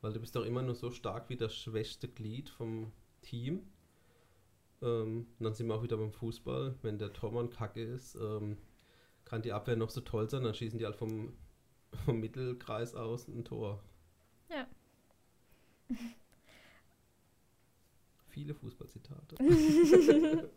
Weil 0.00 0.12
du 0.12 0.20
bist 0.20 0.36
doch 0.36 0.44
immer 0.44 0.62
nur 0.62 0.74
so 0.74 0.90
stark 0.90 1.28
wie 1.28 1.36
das 1.36 1.54
schwächste 1.54 2.08
Glied 2.08 2.50
vom 2.50 2.92
Team. 3.22 3.62
Ähm, 4.82 5.26
dann 5.38 5.54
sind 5.54 5.66
wir 5.66 5.74
auch 5.74 5.82
wieder 5.82 5.96
beim 5.96 6.12
Fußball. 6.12 6.74
Wenn 6.82 6.98
der 6.98 7.12
Tormann 7.12 7.50
kacke 7.50 7.82
ist, 7.82 8.16
ähm, 8.16 8.58
kann 9.24 9.42
die 9.42 9.52
Abwehr 9.52 9.76
noch 9.76 9.90
so 9.90 10.00
toll 10.00 10.28
sein, 10.28 10.42
dann 10.42 10.54
schießen 10.54 10.78
die 10.78 10.84
halt 10.84 10.96
vom, 10.96 11.32
vom 12.04 12.20
Mittelkreis 12.20 12.94
aus 12.94 13.28
ein 13.28 13.44
Tor. 13.44 13.82
Ja. 14.50 14.66
Viele 18.40 18.54
Fußballzitate. 18.54 19.36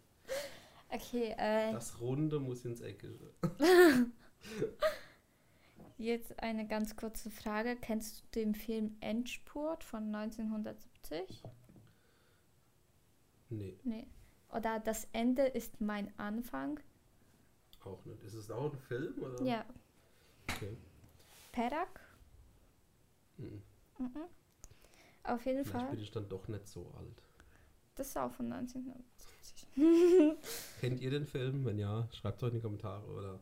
Okay, 0.90 1.34
äh. 1.38 1.72
Das 1.74 2.00
Runde 2.00 2.40
muss 2.40 2.63
ins 2.66 2.80
Eckische. 2.80 3.34
Jetzt 5.98 6.40
eine 6.40 6.68
ganz 6.68 6.96
kurze 6.96 7.32
Frage. 7.32 7.75
Kennst 7.75 8.22
du 8.22 8.40
den 8.40 8.54
Film 8.54 8.96
Endspurt 9.02 9.84
von 9.84 10.13
1970? 10.16 11.44
Nee. 13.50 13.80
Nee. 13.84 14.08
Oder 14.54 14.80
Das 14.80 15.08
Ende 15.13 15.42
ist 15.48 15.82
mein 15.82 16.13
Anfang? 16.20 16.80
Auch 17.84 18.06
nicht. 18.06 18.24
Ist 18.24 18.36
es 18.36 18.52
auch 18.52 18.72
ein 18.72 18.78
Film? 18.78 19.16
Oder? 19.18 19.42
Ja. 19.44 19.66
Okay. 20.48 20.78
Perak? 21.52 22.00
Mhm. 23.38 23.63
Mhm. 23.98 24.25
Auf 25.24 25.46
jeden 25.48 25.66
Vielleicht 25.66 25.86
Fall. 25.88 25.96
bin 25.96 26.04
ich 26.04 26.12
dann 26.12 26.30
doch 26.30 26.48
nicht 26.48 26.68
so 26.68 26.94
alt. 26.98 27.23
Das 27.96 28.08
ist 28.08 28.18
auch 28.18 28.32
von 28.32 28.52
1970. 28.52 29.68
Kennt 30.82 31.00
ihr 31.00 31.12
den 31.12 31.26
Film? 31.26 31.66
Wenn 31.66 31.78
ja, 31.78 32.08
schreibt 32.12 32.38
es 32.38 32.44
euch 32.44 32.50
in 32.50 32.56
die 32.56 32.62
Kommentare 32.62 33.06
oder. 33.08 33.40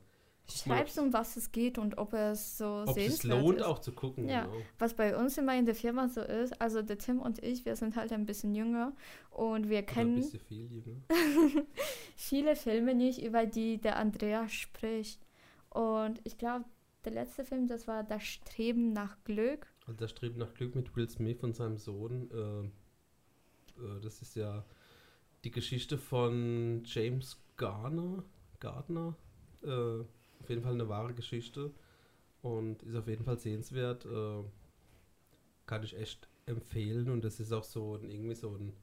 Schreibt 0.48 0.98
um 0.98 1.14
was 1.14 1.38
es 1.38 1.52
geht 1.54 1.78
und 1.78 1.98
ob 1.98 2.14
es 2.14 2.58
so 2.58 2.84
ob 2.86 2.98
es 2.98 3.24
lohnt 3.24 3.60
ist. 3.60 3.64
auch 3.64 3.80
zu 3.80 3.94
gucken. 3.94 4.28
Ja, 4.28 4.46
genau. 4.46 4.58
was 4.80 4.94
bei 4.94 5.16
uns 5.16 5.38
immer 5.38 5.58
in 5.58 5.66
der 5.66 5.76
Firma 5.76 6.10
so 6.10 6.20
ist, 6.20 6.60
also 6.62 6.82
der 6.82 6.98
Tim 6.98 7.22
und 7.22 7.42
ich, 7.42 7.64
wir 7.64 7.78
sind 7.78 7.96
halt 7.96 8.12
ein 8.12 8.26
bisschen 8.26 8.54
jünger 8.54 8.92
und 9.30 9.70
wir 9.70 9.84
kennen 9.84 10.16
ein 10.16 10.22
bisschen 10.22 10.42
viel 10.42 10.70
jünger. 10.70 11.02
viele 12.18 12.58
Filme 12.58 12.96
nicht, 12.96 13.24
über 13.24 13.46
die 13.46 13.78
der 13.78 13.96
Andrea 13.96 14.50
spricht. 14.50 15.26
Und 15.70 16.20
ich 16.26 16.38
glaube, 16.38 16.66
der 17.06 17.14
letzte 17.14 17.46
Film, 17.46 17.68
das 17.68 17.88
war 17.88 18.04
Das 18.04 18.24
Streben 18.24 18.92
nach 18.92 19.24
Glück. 19.24 19.68
Also 19.88 19.98
das 20.00 20.12
Streben 20.12 20.40
nach 20.40 20.54
Glück 20.54 20.76
mit 20.76 20.94
Will 20.98 21.10
Smith 21.10 21.44
und 21.44 21.56
seinem 21.56 21.78
Sohn. 21.78 22.30
Äh, 22.30 22.70
das 24.02 24.22
ist 24.22 24.36
ja 24.36 24.66
die 25.44 25.52
Geschichte 25.52 25.98
von 25.98 26.84
James 26.86 27.38
Garner. 27.58 28.24
Gardner. 28.60 29.16
Äh, 29.64 30.02
auf 30.40 30.50
jeden 30.50 30.64
Fall 30.64 30.74
eine 30.74 30.88
wahre 30.88 31.14
Geschichte 31.14 31.72
und 32.42 32.82
ist 32.84 32.96
auf 32.96 33.08
jeden 33.08 33.26
Fall 33.26 33.38
sehenswert. 33.38 34.06
Äh, 34.06 34.44
kann 35.66 35.84
ich 35.84 35.98
echt 35.98 36.28
empfehlen 36.46 37.10
und 37.10 37.24
das 37.24 37.40
ist 37.40 37.52
auch 37.52 37.64
so 37.64 37.96
ein, 37.96 38.10
irgendwie 38.10 38.36
so 38.36 38.56
ein, 38.56 38.74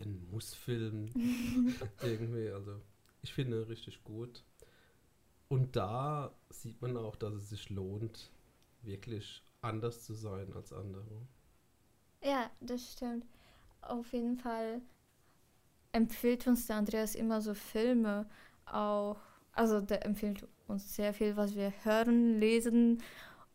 ein 0.00 0.28
Mussfilm 0.30 1.10
irgendwie. 2.02 2.50
Also 2.50 2.80
ich 3.22 3.32
finde 3.32 3.68
richtig 3.68 4.04
gut. 4.04 4.44
Und 5.48 5.76
da 5.76 6.34
sieht 6.48 6.80
man 6.80 6.96
auch, 6.96 7.16
dass 7.16 7.34
es 7.34 7.50
sich 7.50 7.68
lohnt, 7.68 8.30
wirklich 8.82 9.42
anders 9.60 10.02
zu 10.02 10.14
sein 10.14 10.52
als 10.54 10.72
andere. 10.72 11.26
Ja, 12.22 12.50
das 12.60 12.92
stimmt. 12.92 13.26
Auf 13.82 14.12
jeden 14.12 14.36
Fall 14.36 14.80
empfiehlt 15.92 16.46
uns 16.46 16.66
der 16.66 16.76
Andreas 16.76 17.14
immer 17.14 17.40
so 17.40 17.54
Filme 17.54 18.26
auch. 18.66 19.18
Also 19.52 19.80
der 19.80 20.04
empfiehlt 20.06 20.46
uns 20.66 20.94
sehr 20.94 21.12
viel, 21.12 21.36
was 21.36 21.54
wir 21.54 21.72
hören, 21.84 22.38
lesen 22.38 23.02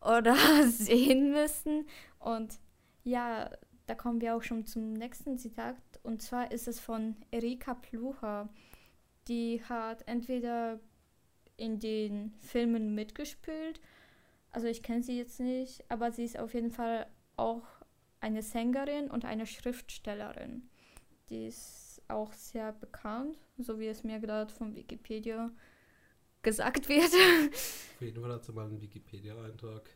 oder 0.00 0.36
sehen 0.68 1.32
müssen. 1.32 1.86
Und 2.20 2.58
ja, 3.04 3.50
da 3.86 3.94
kommen 3.94 4.20
wir 4.20 4.36
auch 4.36 4.42
schon 4.42 4.66
zum 4.66 4.92
nächsten 4.92 5.38
Zitat. 5.38 5.76
Und 6.02 6.22
zwar 6.22 6.52
ist 6.52 6.68
es 6.68 6.78
von 6.78 7.16
Erika 7.30 7.74
Plucher. 7.74 8.48
Die 9.26 9.62
hat 9.68 10.06
entweder 10.06 10.78
in 11.56 11.80
den 11.80 12.34
Filmen 12.40 12.94
mitgespielt, 12.94 13.80
also 14.50 14.66
ich 14.66 14.82
kenne 14.82 15.02
sie 15.02 15.18
jetzt 15.18 15.40
nicht, 15.40 15.84
aber 15.90 16.10
sie 16.10 16.24
ist 16.24 16.38
auf 16.38 16.54
jeden 16.54 16.70
Fall 16.70 17.06
auch 17.36 17.66
eine 18.20 18.42
Sängerin 18.42 19.10
und 19.10 19.24
eine 19.24 19.46
Schriftstellerin. 19.46 20.68
Die 21.30 21.46
ist 21.46 22.02
auch 22.08 22.32
sehr 22.32 22.72
bekannt, 22.72 23.38
so 23.58 23.78
wie 23.78 23.86
es 23.86 24.02
mir 24.02 24.18
gerade 24.18 24.52
von 24.52 24.74
Wikipedia 24.74 25.50
gesagt 26.42 26.88
wird. 26.88 27.04
Auf 27.04 28.00
jeden 28.00 28.22
Fall 28.22 28.32
hat 28.32 28.44
sie 28.44 28.52
mal 28.52 28.66
einen 28.66 28.80
Wikipedia-Eintrag, 28.80 29.90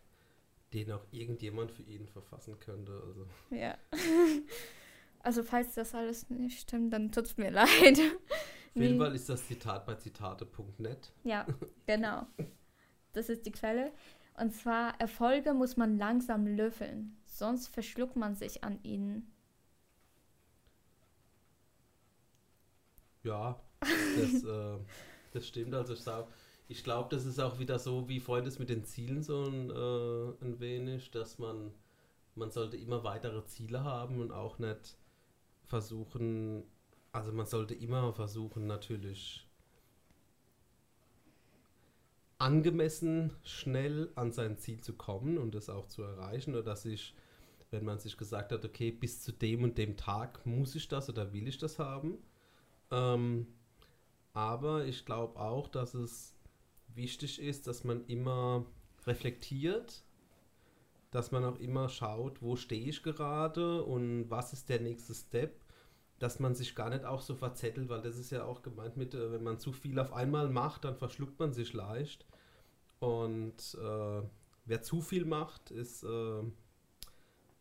den 0.72 0.92
auch 0.92 1.06
irgendjemand 1.10 1.70
für 1.70 1.82
ihn 1.82 2.06
verfassen 2.06 2.58
könnte. 2.58 2.92
Also. 2.92 3.26
Ja. 3.50 3.76
Also 5.24 5.44
falls 5.44 5.74
das 5.74 5.94
alles 5.94 6.28
nicht 6.30 6.60
stimmt, 6.60 6.92
dann 6.92 7.12
tut 7.12 7.26
es 7.26 7.36
mir 7.36 7.50
leid. 7.52 7.68
Auf 8.74 8.82
jeden 8.82 8.98
Fall 8.98 9.14
ist 9.14 9.28
das 9.28 9.46
Zitat 9.46 9.86
bei 9.86 9.94
zitate.net. 9.94 11.12
Ja, 11.24 11.46
genau. 11.86 12.26
Das 13.12 13.28
ist 13.28 13.46
die 13.46 13.52
Quelle. 13.52 13.92
Und 14.34 14.54
zwar, 14.54 14.98
Erfolge 15.00 15.52
muss 15.52 15.76
man 15.76 15.98
langsam 15.98 16.46
löffeln, 16.46 17.16
sonst 17.26 17.68
verschluckt 17.68 18.16
man 18.16 18.34
sich 18.34 18.64
an 18.64 18.78
ihnen. 18.82 19.30
Ja, 23.22 23.60
das, 23.80 24.44
äh, 24.44 24.78
das 25.32 25.46
stimmt. 25.46 25.74
Also 25.74 25.92
ich, 25.94 26.02
ich 26.68 26.84
glaube, 26.84 27.14
das 27.14 27.24
ist 27.24 27.38
auch 27.38 27.58
wieder 27.58 27.78
so 27.78 28.08
wie 28.08 28.20
Freundes 28.20 28.58
mit 28.58 28.68
den 28.68 28.84
Zielen 28.84 29.22
so 29.22 29.44
ein, 29.44 29.70
äh, 29.70 30.44
ein 30.44 30.60
wenig, 30.60 31.10
dass 31.10 31.38
man, 31.38 31.72
man 32.34 32.50
sollte 32.50 32.76
immer 32.76 33.04
weitere 33.04 33.44
Ziele 33.44 33.84
haben 33.84 34.20
und 34.20 34.32
auch 34.32 34.58
nicht 34.58 34.96
versuchen, 35.64 36.64
also 37.12 37.32
man 37.32 37.46
sollte 37.46 37.74
immer 37.74 38.12
versuchen 38.12 38.66
natürlich 38.66 39.46
angemessen 42.42 43.30
schnell 43.44 44.10
an 44.16 44.32
sein 44.32 44.58
Ziel 44.58 44.80
zu 44.80 44.94
kommen 44.94 45.38
und 45.38 45.54
es 45.54 45.70
auch 45.70 45.86
zu 45.86 46.02
erreichen 46.02 46.54
oder 46.54 46.64
dass 46.64 46.84
ich, 46.84 47.14
wenn 47.70 47.84
man 47.84 48.00
sich 48.00 48.16
gesagt 48.16 48.50
hat, 48.50 48.64
okay, 48.64 48.90
bis 48.90 49.22
zu 49.22 49.32
dem 49.32 49.62
und 49.62 49.78
dem 49.78 49.96
Tag 49.96 50.44
muss 50.44 50.74
ich 50.74 50.88
das 50.88 51.08
oder 51.08 51.32
will 51.32 51.46
ich 51.46 51.58
das 51.58 51.78
haben. 51.78 52.18
Ähm, 52.90 53.46
aber 54.32 54.86
ich 54.86 55.04
glaube 55.04 55.38
auch, 55.38 55.68
dass 55.68 55.94
es 55.94 56.34
wichtig 56.88 57.40
ist, 57.40 57.68
dass 57.68 57.84
man 57.84 58.04
immer 58.06 58.66
reflektiert, 59.06 60.02
dass 61.12 61.30
man 61.30 61.44
auch 61.44 61.60
immer 61.60 61.88
schaut, 61.88 62.42
wo 62.42 62.56
stehe 62.56 62.88
ich 62.88 63.04
gerade 63.04 63.84
und 63.84 64.30
was 64.30 64.52
ist 64.52 64.68
der 64.68 64.80
nächste 64.80 65.14
Step 65.14 65.61
dass 66.22 66.38
man 66.38 66.54
sich 66.54 66.76
gar 66.76 66.88
nicht 66.88 67.04
auch 67.04 67.20
so 67.20 67.34
verzettelt, 67.34 67.88
weil 67.88 68.00
das 68.00 68.16
ist 68.16 68.30
ja 68.30 68.44
auch 68.44 68.62
gemeint 68.62 68.96
mit, 68.96 69.12
äh, 69.12 69.32
wenn 69.32 69.42
man 69.42 69.58
zu 69.58 69.72
viel 69.72 69.98
auf 69.98 70.12
einmal 70.12 70.48
macht, 70.48 70.84
dann 70.84 70.96
verschluckt 70.96 71.40
man 71.40 71.52
sich 71.52 71.72
leicht. 71.72 72.24
Und 73.00 73.76
äh, 73.82 74.22
wer 74.64 74.82
zu 74.82 75.00
viel 75.00 75.24
macht, 75.24 75.72
ist 75.72 76.04
äh, 76.04 76.42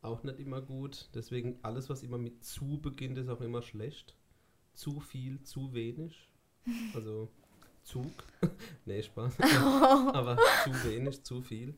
auch 0.04 0.22
nicht 0.22 0.40
immer 0.40 0.62
gut. 0.62 1.10
Deswegen 1.16 1.58
alles, 1.64 1.90
was 1.90 2.04
immer 2.04 2.20
mit 2.20 2.46
zu 2.46 2.80
beginnt, 2.80 3.18
ist 3.18 3.30
auch 3.30 3.42
immer 3.42 3.64
schlecht. 3.64 4.16
Zu 4.76 5.00
viel, 5.00 5.42
zu 5.42 5.74
wenig. 5.74 6.30
Also 6.94 7.30
Zug. 7.82 8.12
nee, 8.86 9.02
Spaß. 9.02 9.40
Aber 9.40 10.38
zu 10.64 10.72
wenig, 10.84 11.24
zu 11.24 11.42
viel. 11.42 11.74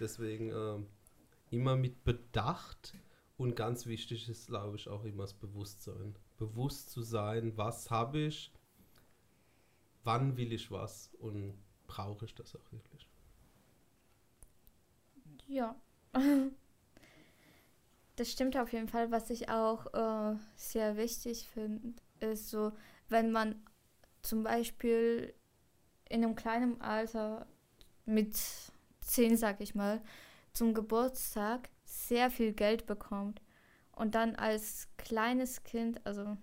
Deswegen 0.00 0.50
äh, 0.50 1.54
immer 1.54 1.76
mit 1.76 2.02
Bedacht 2.02 2.94
und 3.36 3.54
ganz 3.54 3.86
wichtig 3.86 4.28
ist, 4.28 4.48
glaube 4.48 4.76
ich, 4.76 4.88
auch 4.88 5.04
immer 5.04 5.24
das 5.24 5.34
Bewusstsein. 5.34 6.16
Bewusst 6.38 6.90
zu 6.90 7.02
sein, 7.02 7.56
was 7.56 7.90
habe 7.90 8.18
ich, 8.18 8.52
wann 10.04 10.36
will 10.36 10.52
ich 10.52 10.70
was 10.70 11.14
und 11.18 11.54
brauche 11.86 12.24
ich 12.24 12.34
das 12.34 12.54
auch 12.56 12.72
wirklich. 12.72 13.08
Ja. 15.46 15.76
Das 18.18 18.32
stimmt 18.32 18.56
auf 18.56 18.72
jeden 18.72 18.88
Fall. 18.88 19.10
Was 19.10 19.28
ich 19.28 19.50
auch 19.50 19.92
äh, 19.92 20.38
sehr 20.56 20.96
wichtig 20.96 21.46
finde, 21.50 22.00
ist 22.20 22.48
so, 22.48 22.72
wenn 23.10 23.30
man 23.30 23.62
zum 24.22 24.42
Beispiel 24.42 25.34
in 26.08 26.24
einem 26.24 26.34
kleinen 26.34 26.80
Alter 26.80 27.46
mit 28.06 28.34
10, 29.00 29.36
sag 29.36 29.60
ich 29.60 29.74
mal, 29.74 30.00
zum 30.54 30.72
Geburtstag 30.72 31.68
sehr 31.96 32.30
viel 32.30 32.52
Geld 32.52 32.86
bekommt 32.86 33.40
und 33.92 34.14
dann 34.14 34.36
als 34.36 34.88
kleines 34.98 35.64
Kind, 35.64 36.00
also 36.04 36.36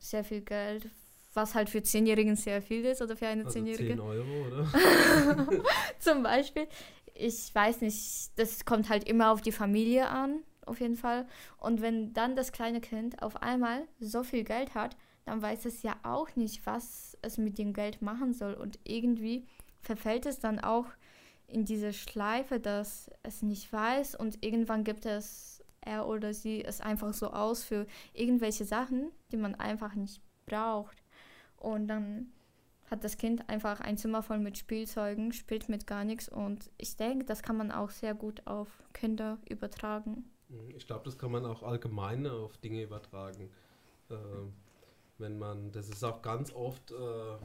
sehr 0.00 0.24
viel 0.24 0.40
Geld, 0.40 0.88
was 1.34 1.54
halt 1.54 1.70
für 1.70 1.82
Zehnjährigen 1.82 2.36
sehr 2.36 2.62
viel 2.62 2.84
ist 2.84 3.02
oder 3.02 3.16
für 3.16 3.26
eine 3.26 3.44
also 3.44 3.54
Zehnjährige. 3.54 3.94
10 3.94 4.00
Euro, 4.00 4.46
oder? 4.46 4.66
Zum 5.98 6.22
Beispiel. 6.22 6.68
Ich 7.14 7.54
weiß 7.54 7.80
nicht, 7.82 8.30
das 8.36 8.64
kommt 8.64 8.88
halt 8.88 9.08
immer 9.08 9.32
auf 9.32 9.40
die 9.40 9.52
Familie 9.52 10.08
an, 10.08 10.40
auf 10.66 10.80
jeden 10.80 10.96
Fall. 10.96 11.26
Und 11.58 11.80
wenn 11.80 12.12
dann 12.12 12.36
das 12.36 12.52
kleine 12.52 12.80
Kind 12.80 13.22
auf 13.22 13.42
einmal 13.42 13.86
so 14.00 14.22
viel 14.22 14.44
Geld 14.44 14.74
hat, 14.74 14.96
dann 15.24 15.40
weiß 15.40 15.66
es 15.66 15.82
ja 15.82 15.96
auch 16.02 16.34
nicht, 16.36 16.66
was 16.66 17.16
es 17.22 17.38
mit 17.38 17.58
dem 17.58 17.72
Geld 17.72 18.02
machen 18.02 18.32
soll. 18.32 18.54
Und 18.54 18.78
irgendwie 18.84 19.46
verfällt 19.80 20.26
es 20.26 20.40
dann 20.40 20.58
auch 20.58 20.86
in 21.52 21.64
diese 21.64 21.92
Schleife, 21.92 22.60
dass 22.60 23.10
es 23.22 23.42
nicht 23.42 23.72
weiß 23.72 24.14
und 24.14 24.44
irgendwann 24.44 24.84
gibt 24.84 25.06
es 25.06 25.62
er 25.80 26.06
oder 26.06 26.32
sie 26.32 26.64
es 26.64 26.80
einfach 26.80 27.12
so 27.12 27.32
aus 27.32 27.64
für 27.64 27.86
irgendwelche 28.14 28.64
Sachen, 28.64 29.10
die 29.30 29.36
man 29.36 29.54
einfach 29.54 29.94
nicht 29.94 30.22
braucht. 30.46 31.02
Und 31.56 31.88
dann 31.88 32.32
hat 32.86 33.04
das 33.04 33.16
Kind 33.16 33.48
einfach 33.48 33.80
ein 33.80 33.96
Zimmer 33.96 34.22
voll 34.22 34.38
mit 34.38 34.58
Spielzeugen, 34.58 35.32
spielt 35.32 35.68
mit 35.68 35.86
gar 35.86 36.04
nichts 36.04 36.28
und 36.28 36.70
ich 36.76 36.96
denke, 36.96 37.24
das 37.24 37.42
kann 37.42 37.56
man 37.56 37.72
auch 37.72 37.90
sehr 37.90 38.14
gut 38.14 38.46
auf 38.46 38.68
Kinder 38.92 39.38
übertragen. 39.48 40.30
Mhm, 40.48 40.74
ich 40.76 40.86
glaube, 40.86 41.04
das 41.04 41.18
kann 41.18 41.32
man 41.32 41.46
auch 41.46 41.62
allgemein 41.62 42.26
auf 42.26 42.56
Dinge 42.58 42.82
übertragen. 42.82 43.50
Äh, 44.10 44.14
wenn 45.18 45.38
man, 45.38 45.72
das 45.72 45.88
ist 45.88 46.04
auch 46.04 46.20
ganz 46.22 46.52
oft, 46.52 46.90
äh, 46.90 46.94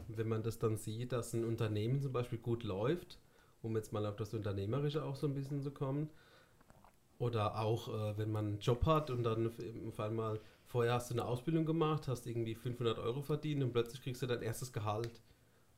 wenn 0.07 0.27
man 0.27 0.43
das 0.43 0.59
dann 0.59 0.77
sieht, 0.77 1.11
dass 1.11 1.33
ein 1.33 1.45
Unternehmen 1.45 2.01
zum 2.01 2.11
Beispiel 2.11 2.39
gut 2.39 2.63
läuft, 2.63 3.17
um 3.67 3.75
jetzt 3.75 3.93
mal 3.93 4.05
auf 4.05 4.15
das 4.15 4.33
Unternehmerische 4.33 5.03
auch 5.03 5.15
so 5.15 5.27
ein 5.27 5.33
bisschen 5.33 5.61
zu 5.61 5.71
kommen. 5.71 6.09
Oder 7.19 7.59
auch, 7.59 7.87
äh, 7.87 8.17
wenn 8.17 8.31
man 8.31 8.45
einen 8.45 8.59
Job 8.59 8.85
hat 8.85 9.09
und 9.09 9.23
dann 9.23 9.51
auf 9.87 9.99
einmal, 9.99 10.39
vorher 10.65 10.93
hast 10.93 11.09
du 11.09 11.15
eine 11.15 11.25
Ausbildung 11.25 11.65
gemacht, 11.65 12.07
hast 12.07 12.27
irgendwie 12.27 12.55
500 12.55 12.99
Euro 12.99 13.21
verdient 13.21 13.63
und 13.63 13.73
plötzlich 13.73 14.01
kriegst 14.01 14.21
du 14.21 14.27
dein 14.27 14.41
erstes 14.41 14.71
Gehalt. 14.71 15.21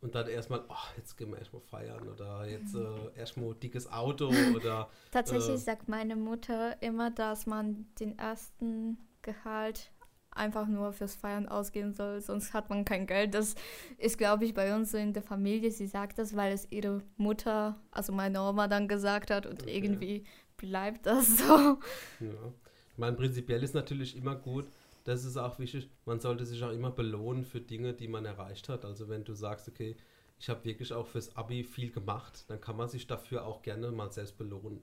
Und 0.02 0.16
dann 0.16 0.28
erstmal, 0.28 0.64
oh, 0.70 0.96
jetzt 0.96 1.18
gehen 1.18 1.30
wir 1.32 1.40
erstmal 1.40 1.62
feiern 1.62 2.08
oder 2.08 2.48
jetzt 2.48 2.74
äh, 2.74 3.18
erstmal 3.18 3.54
dickes 3.56 3.92
Auto 3.92 4.30
oder. 4.56 4.90
Tatsächlich 5.12 5.56
äh, 5.56 5.58
sagt 5.58 5.90
meine 5.90 6.16
Mutter 6.16 6.82
immer, 6.82 7.12
dass 7.12 7.46
man 7.46 7.88
den 8.00 8.18
ersten 8.18 8.98
Gehalt 9.22 9.92
einfach 10.40 10.68
nur 10.68 10.94
fürs 10.94 11.16
Feiern 11.16 11.48
ausgehen 11.48 11.94
soll, 11.94 12.22
sonst 12.22 12.54
hat 12.54 12.70
man 12.70 12.86
kein 12.86 13.06
Geld. 13.06 13.34
Das 13.34 13.56
ist, 13.98 14.18
glaube 14.18 14.46
ich, 14.46 14.54
bei 14.54 14.74
uns 14.76 14.92
so 14.92 14.98
in 14.98 15.14
der 15.14 15.22
Familie. 15.22 15.70
Sie 15.70 15.86
sagt 15.86 16.18
das, 16.18 16.36
weil 16.36 16.54
es 16.54 16.68
ihre 16.72 17.04
Mutter, 17.18 17.80
also 17.92 18.14
meine 18.14 18.42
Oma, 18.42 18.68
dann 18.68 18.88
gesagt 18.88 19.30
hat 19.30 19.46
und 19.46 19.64
okay. 19.64 19.78
irgendwie 19.78 20.24
bleibt 20.58 21.06
das 21.06 21.38
so. 21.38 21.78
Ja. 22.20 22.54
Ich 22.92 22.98
meine, 22.98 23.16
prinzipiell 23.16 23.64
ist 23.64 23.76
natürlich 23.76 24.18
immer 24.18 24.36
gut, 24.36 24.66
das 25.04 25.24
ist 25.24 25.38
auch 25.38 25.60
wichtig, 25.60 25.90
man 26.06 26.20
sollte 26.20 26.46
sich 26.46 26.64
auch 26.64 26.72
immer 26.72 26.92
belohnen 26.92 27.46
für 27.46 27.62
Dinge, 27.62 27.94
die 27.94 28.08
man 28.08 28.26
erreicht 28.26 28.70
hat. 28.70 28.86
Also 28.86 29.10
wenn 29.10 29.24
du 29.24 29.34
sagst, 29.34 29.68
okay, 29.68 29.96
ich 30.40 30.50
habe 30.50 30.64
wirklich 30.66 30.94
auch 30.94 31.08
fürs 31.08 31.36
Abi 31.36 31.64
viel 31.64 31.92
gemacht, 31.92 32.46
dann 32.48 32.62
kann 32.62 32.78
man 32.78 32.90
sich 32.90 33.08
dafür 33.08 33.46
auch 33.46 33.62
gerne 33.62 33.92
mal 33.92 34.12
selbst 34.12 34.38
belohnen. 34.38 34.82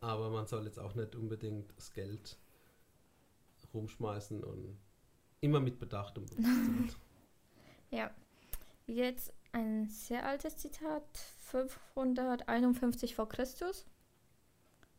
Aber 0.00 0.30
man 0.30 0.46
soll 0.46 0.64
jetzt 0.64 0.78
auch 0.78 0.94
nicht 0.94 1.14
unbedingt 1.14 1.72
das 1.76 1.92
Geld 1.92 2.36
rumschmeißen 3.76 4.42
und 4.42 4.78
immer 5.40 5.60
mit 5.60 5.78
Bedacht 5.78 6.18
und 6.18 6.30
Bewusstsein. 6.30 6.90
ja, 7.90 8.10
jetzt 8.86 9.32
ein 9.52 9.88
sehr 9.88 10.26
altes 10.26 10.56
Zitat, 10.56 11.04
551 11.40 13.14
vor 13.14 13.28
Christus 13.28 13.86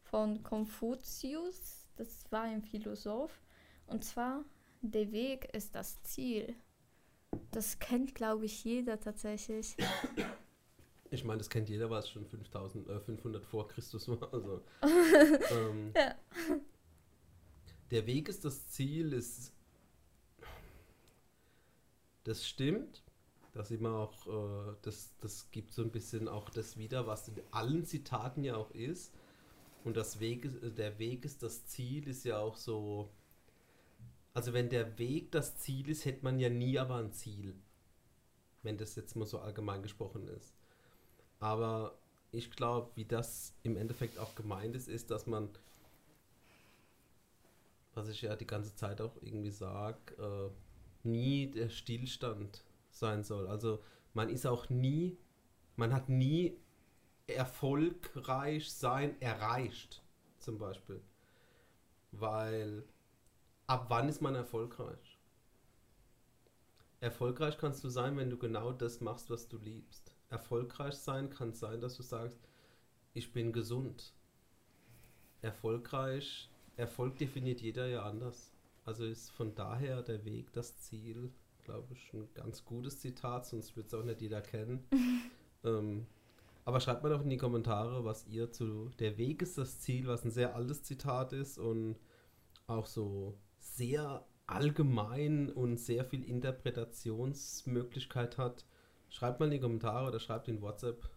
von 0.04 0.42
Konfuzius. 0.44 1.88
Das 1.98 2.32
war 2.32 2.44
ein 2.44 2.62
Philosoph. 2.62 3.42
Und 3.88 4.04
zwar, 4.04 4.44
der 4.82 5.12
Weg 5.12 5.54
ist 5.54 5.76
das 5.76 6.02
Ziel. 6.04 6.56
Das 7.52 7.80
kennt, 7.80 8.16
glaube 8.16 8.46
ich, 8.46 8.64
jeder 8.64 9.00
tatsächlich. 9.00 9.76
Ich 11.10 11.24
meine, 11.24 11.38
das 11.38 11.50
kennt 11.50 11.70
jeder, 11.70 11.90
weil 11.90 12.00
es 12.00 12.10
schon 12.10 12.26
5000, 12.26 12.90
äh, 12.90 13.00
500 13.00 13.46
vor 13.46 13.70
Christus 13.70 14.10
war. 14.10 14.28
Also, 14.34 14.62
ähm, 14.84 15.94
ja 15.96 16.14
der 17.92 18.06
Weg 18.06 18.30
ist 18.30 18.46
das 18.46 18.68
Ziel, 18.70 19.14
ist. 19.14 19.54
Das 22.24 22.48
stimmt. 22.48 23.04
Das 23.54 23.72
immer 23.72 23.96
auch, 23.96 24.28
äh, 24.28 24.76
das, 24.84 25.16
das 25.20 25.50
gibt 25.52 25.74
so 25.74 25.82
ein 25.82 25.92
bisschen 25.92 26.28
auch 26.28 26.50
das 26.50 26.78
wieder, 26.78 27.08
was 27.08 27.28
in 27.28 27.36
allen 27.52 27.86
Zitaten 27.86 28.44
ja 28.44 28.56
auch 28.56 28.72
ist. 28.72 29.14
Und 29.84 29.98
das 29.98 30.20
Weg 30.20 30.46
ist, 30.46 30.62
äh, 30.62 30.72
der 30.72 31.00
Weg 31.00 31.26
ist 31.26 31.42
das 31.42 31.66
Ziel, 31.66 32.08
ist 32.08 32.24
ja 32.26 32.40
auch 32.40 32.56
so. 32.56 33.10
Also 34.34 34.54
wenn 34.54 34.70
der 34.70 35.00
Weg 35.00 35.32
das 35.32 35.58
Ziel 35.58 35.90
ist, 35.90 36.06
hätte 36.06 36.24
man 36.24 36.40
ja 36.40 36.50
nie 36.50 36.78
aber 36.78 36.98
ein 36.98 37.14
Ziel. 37.14 37.56
Wenn 38.62 38.78
das 38.78 38.96
jetzt 38.96 39.16
mal 39.16 39.26
so 39.26 39.40
allgemein 39.40 39.82
gesprochen 39.82 40.28
ist. 40.28 40.54
Aber 41.40 41.98
ich 42.32 42.52
glaube, 42.52 42.92
wie 42.96 43.06
das 43.06 43.54
im 43.64 43.78
Endeffekt 43.78 44.20
auch 44.20 44.36
gemeint 44.36 44.76
ist, 44.76 44.88
ist, 44.88 45.10
dass 45.10 45.26
man, 45.26 45.50
was 47.98 48.10
ich 48.10 48.22
ja 48.22 48.36
die 48.36 48.48
ganze 48.48 48.76
Zeit 48.76 49.02
auch 49.02 49.16
irgendwie 49.22 49.52
sage, 49.52 50.14
äh, 50.18 51.08
nie 51.08 51.50
der 51.50 51.70
Stillstand 51.70 52.64
sein 52.92 53.24
soll. 53.24 53.48
Also 53.48 53.84
man 54.14 54.30
ist 54.30 54.46
auch 54.46 54.70
nie, 54.70 55.18
man 55.76 55.94
hat 55.94 56.08
nie 56.08 56.60
erfolgreich 57.26 58.72
sein 58.72 59.20
erreicht, 59.20 60.04
zum 60.38 60.60
Beispiel. 60.60 61.02
Weil 62.12 62.84
ab 63.66 63.88
wann 63.90 64.08
ist 64.08 64.22
man 64.22 64.36
erfolgreich? 64.36 65.20
Erfolgreich 67.00 67.58
kannst 67.58 67.84
du 67.84 67.90
sein, 67.90 68.16
wenn 68.18 68.30
du 68.30 68.38
genau 68.38 68.72
das 68.72 69.02
machst, 69.02 69.30
was 69.30 69.48
du 69.48 69.58
liebst. 69.58 70.16
Erfolgreich 70.30 70.96
sein 70.96 71.30
kann 71.30 71.54
sein, 71.54 71.82
dass 71.82 71.98
du 71.98 72.04
sagst, 72.04 72.40
ich 73.14 73.34
bin 73.34 73.54
gesund. 73.54 74.14
Erfolgreich, 75.42 76.50
Erfolg 76.78 77.18
definiert 77.18 77.62
jeder 77.62 77.88
ja 77.88 78.04
anders. 78.04 78.52
Also 78.86 79.06
ist 79.06 79.32
von 79.32 79.54
daher 79.54 80.02
der 80.02 80.24
Weg 80.24 80.54
das 80.54 80.80
Ziel 80.80 81.32
glaube 81.68 81.94
ich, 81.94 82.12
ein 82.14 82.28
ganz 82.34 82.64
gutes 82.64 83.02
Zitat, 83.02 83.46
sonst 83.46 83.76
wird 83.76 83.88
es 83.88 83.94
auch 83.94 84.06
nicht 84.06 84.22
jeder 84.22 84.40
kennen. 84.42 84.88
ähm, 85.66 86.08
aber 86.64 86.80
schreibt 86.80 87.04
mal 87.04 87.10
doch 87.10 87.24
in 87.24 87.30
die 87.30 87.36
Kommentare, 87.36 88.06
was 88.06 88.26
ihr 88.26 88.54
zu 88.54 88.90
Der 89.00 89.18
Weg 89.18 89.42
ist 89.42 89.58
das 89.58 89.82
Ziel, 89.82 90.08
was 90.08 90.24
ein 90.24 90.32
sehr 90.32 90.56
altes 90.56 90.84
Zitat 90.84 91.34
ist 91.34 91.58
und 91.58 91.98
auch 92.68 92.86
so 92.86 93.38
sehr 93.60 94.26
allgemein 94.48 95.52
und 95.52 95.76
sehr 95.78 96.06
viel 96.06 96.24
Interpretationsmöglichkeit 96.24 98.38
hat. 98.38 98.66
Schreibt 99.10 99.42
mal 99.42 99.48
in 99.48 99.52
die 99.52 99.60
Kommentare 99.60 100.08
oder 100.08 100.22
schreibt 100.22 100.48
in 100.48 100.62
WhatsApp, 100.62 101.10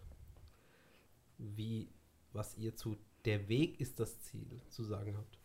wie, 1.38 1.92
was 2.32 2.58
ihr 2.58 2.74
zu 2.74 2.96
Der 3.24 3.48
Weg 3.48 3.80
ist 3.80 4.00
das 4.00 4.20
Ziel 4.20 4.60
zu 4.68 4.82
sagen 4.82 5.16
habt. 5.16 5.39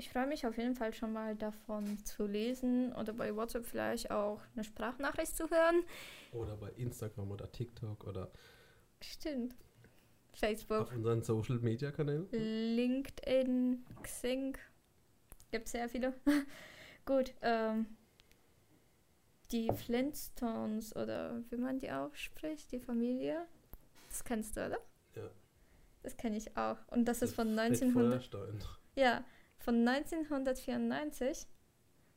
Ich 0.00 0.08
freue 0.08 0.26
mich 0.26 0.46
auf 0.46 0.56
jeden 0.56 0.76
Fall 0.76 0.94
schon 0.94 1.12
mal 1.12 1.36
davon 1.36 2.02
zu 2.06 2.24
lesen 2.24 2.90
oder 2.94 3.12
bei 3.12 3.36
WhatsApp 3.36 3.66
vielleicht 3.66 4.10
auch 4.10 4.40
eine 4.54 4.64
Sprachnachricht 4.64 5.36
zu 5.36 5.50
hören. 5.50 5.82
Oder 6.32 6.56
bei 6.56 6.70
Instagram 6.70 7.30
oder 7.30 7.52
TikTok 7.52 8.06
oder. 8.06 8.30
Stimmt. 9.02 9.54
Facebook. 10.32 10.88
Auf 10.88 10.94
unseren 10.94 11.22
Social 11.22 11.58
Media 11.58 11.92
Kanälen. 11.92 12.26
LinkedIn, 12.32 13.84
Xing. 14.02 14.56
Gibt 15.50 15.68
sehr 15.68 15.86
viele. 15.90 16.14
Gut. 17.04 17.34
Ähm, 17.42 17.84
die 19.52 19.70
Flintstones 19.70 20.96
oder 20.96 21.42
wie 21.50 21.58
man 21.58 21.78
die 21.78 21.90
ausspricht, 21.90 22.72
die 22.72 22.80
Familie. 22.80 23.46
Das 24.08 24.24
kennst 24.24 24.56
du, 24.56 24.64
oder? 24.64 24.78
Ja. 25.14 25.30
Das 26.02 26.16
kenne 26.16 26.38
ich 26.38 26.56
auch. 26.56 26.78
Und 26.86 27.04
das, 27.04 27.18
das 27.18 27.28
ist 27.28 27.34
von 27.34 27.58
1900. 27.58 28.30
Ja, 28.96 29.24
von 29.60 29.86
1994 29.86 31.46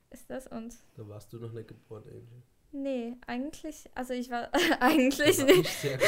ist 0.10 0.30
das 0.30 0.48
und. 0.48 0.76
Da 0.96 1.08
warst 1.08 1.32
du 1.34 1.38
noch 1.38 1.52
nicht 1.52 1.68
geboren, 1.68 2.04
Angie. 2.08 2.44
Nee, 2.72 3.18
eigentlich, 3.28 3.90
also 3.94 4.14
ich 4.14 4.30
war 4.30 4.50
eigentlich 4.80 5.38
war 5.40 5.46
nicht. 5.46 5.70
Sehr 5.70 6.00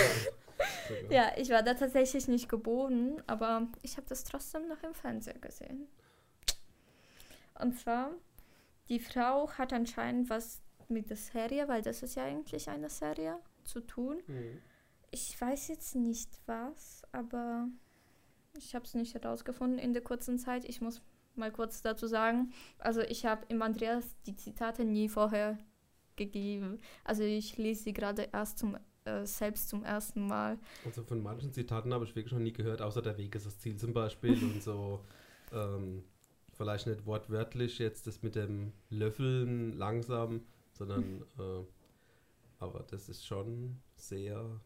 ja, 1.09 1.31
ich 1.37 1.49
war 1.49 1.63
da 1.63 1.73
tatsächlich 1.73 2.27
nicht 2.27 2.49
geboren, 2.49 3.21
aber 3.27 3.67
ich 3.81 3.97
habe 3.97 4.07
das 4.07 4.23
trotzdem 4.23 4.67
noch 4.67 4.81
im 4.83 4.93
Fernseher 4.93 5.37
gesehen. 5.39 5.87
Und 7.59 7.77
zwar, 7.79 8.11
die 8.89 8.99
Frau 8.99 9.49
hat 9.51 9.73
anscheinend 9.73 10.29
was 10.29 10.61
mit 10.87 11.09
der 11.09 11.17
Serie, 11.17 11.67
weil 11.67 11.81
das 11.81 12.03
ist 12.03 12.15
ja 12.15 12.23
eigentlich 12.23 12.69
eine 12.69 12.89
Serie, 12.89 13.39
zu 13.65 13.81
tun. 13.81 14.21
Mhm. 14.27 14.61
Ich 15.11 15.39
weiß 15.39 15.67
jetzt 15.67 15.95
nicht 15.95 16.29
was, 16.45 17.03
aber 17.11 17.67
ich 18.57 18.75
habe 18.75 18.85
es 18.85 18.93
nicht 18.93 19.13
herausgefunden 19.13 19.79
in 19.79 19.93
der 19.93 20.03
kurzen 20.03 20.37
Zeit. 20.37 20.65
Ich 20.65 20.81
muss 20.81 21.01
mal 21.37 21.51
kurz 21.51 21.81
dazu 21.81 22.07
sagen. 22.07 22.51
Also 22.79 23.01
ich 23.01 23.25
habe 23.25 23.45
im 23.49 23.61
Andreas 23.61 24.05
die 24.25 24.35
Zitate 24.35 24.85
nie 24.85 25.09
vorher 25.09 25.57
gegeben. 26.15 26.79
Also 27.03 27.23
ich 27.23 27.57
lese 27.57 27.83
sie 27.83 27.93
gerade 27.93 28.29
erst 28.31 28.59
zum 28.59 28.77
äh, 29.05 29.25
selbst 29.25 29.69
zum 29.69 29.83
ersten 29.83 30.25
Mal. 30.27 30.57
Also 30.83 31.03
von 31.03 31.21
manchen 31.21 31.53
Zitaten 31.53 31.93
habe 31.93 32.05
ich 32.05 32.15
wirklich 32.15 32.33
noch 32.33 32.39
nie 32.39 32.53
gehört, 32.53 32.81
außer 32.81 33.01
der 33.01 33.17
Weg 33.17 33.35
ist 33.35 33.45
das 33.45 33.59
Ziel 33.59 33.77
zum 33.77 33.93
Beispiel 33.93 34.41
und 34.43 34.61
so. 34.61 35.03
Ähm, 35.53 36.03
vielleicht 36.53 36.87
nicht 36.87 37.05
wortwörtlich 37.05 37.77
jetzt 37.77 38.07
das 38.07 38.23
mit 38.23 38.35
dem 38.35 38.73
Löffeln 38.89 39.73
langsam, 39.73 40.41
sondern 40.73 41.21
äh, 41.39 41.63
aber 42.57 42.83
das 42.89 43.09
ist 43.09 43.25
schon 43.25 43.79
sehr 43.95 44.59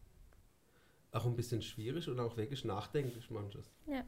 auch 1.12 1.26
ein 1.26 1.36
bisschen 1.36 1.60
schwierig 1.60 2.08
und 2.08 2.18
auch 2.18 2.36
wirklich 2.38 2.64
nachdenklich 2.64 3.30
manches. 3.30 3.70
Ja. 3.86 4.04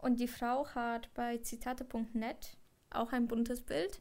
Und 0.00 0.18
die 0.18 0.28
Frau 0.28 0.66
hat 0.74 1.12
bei 1.14 1.38
zitate.net 1.38 2.56
auch 2.90 3.12
ein 3.12 3.28
buntes 3.28 3.60
Bild. 3.60 4.00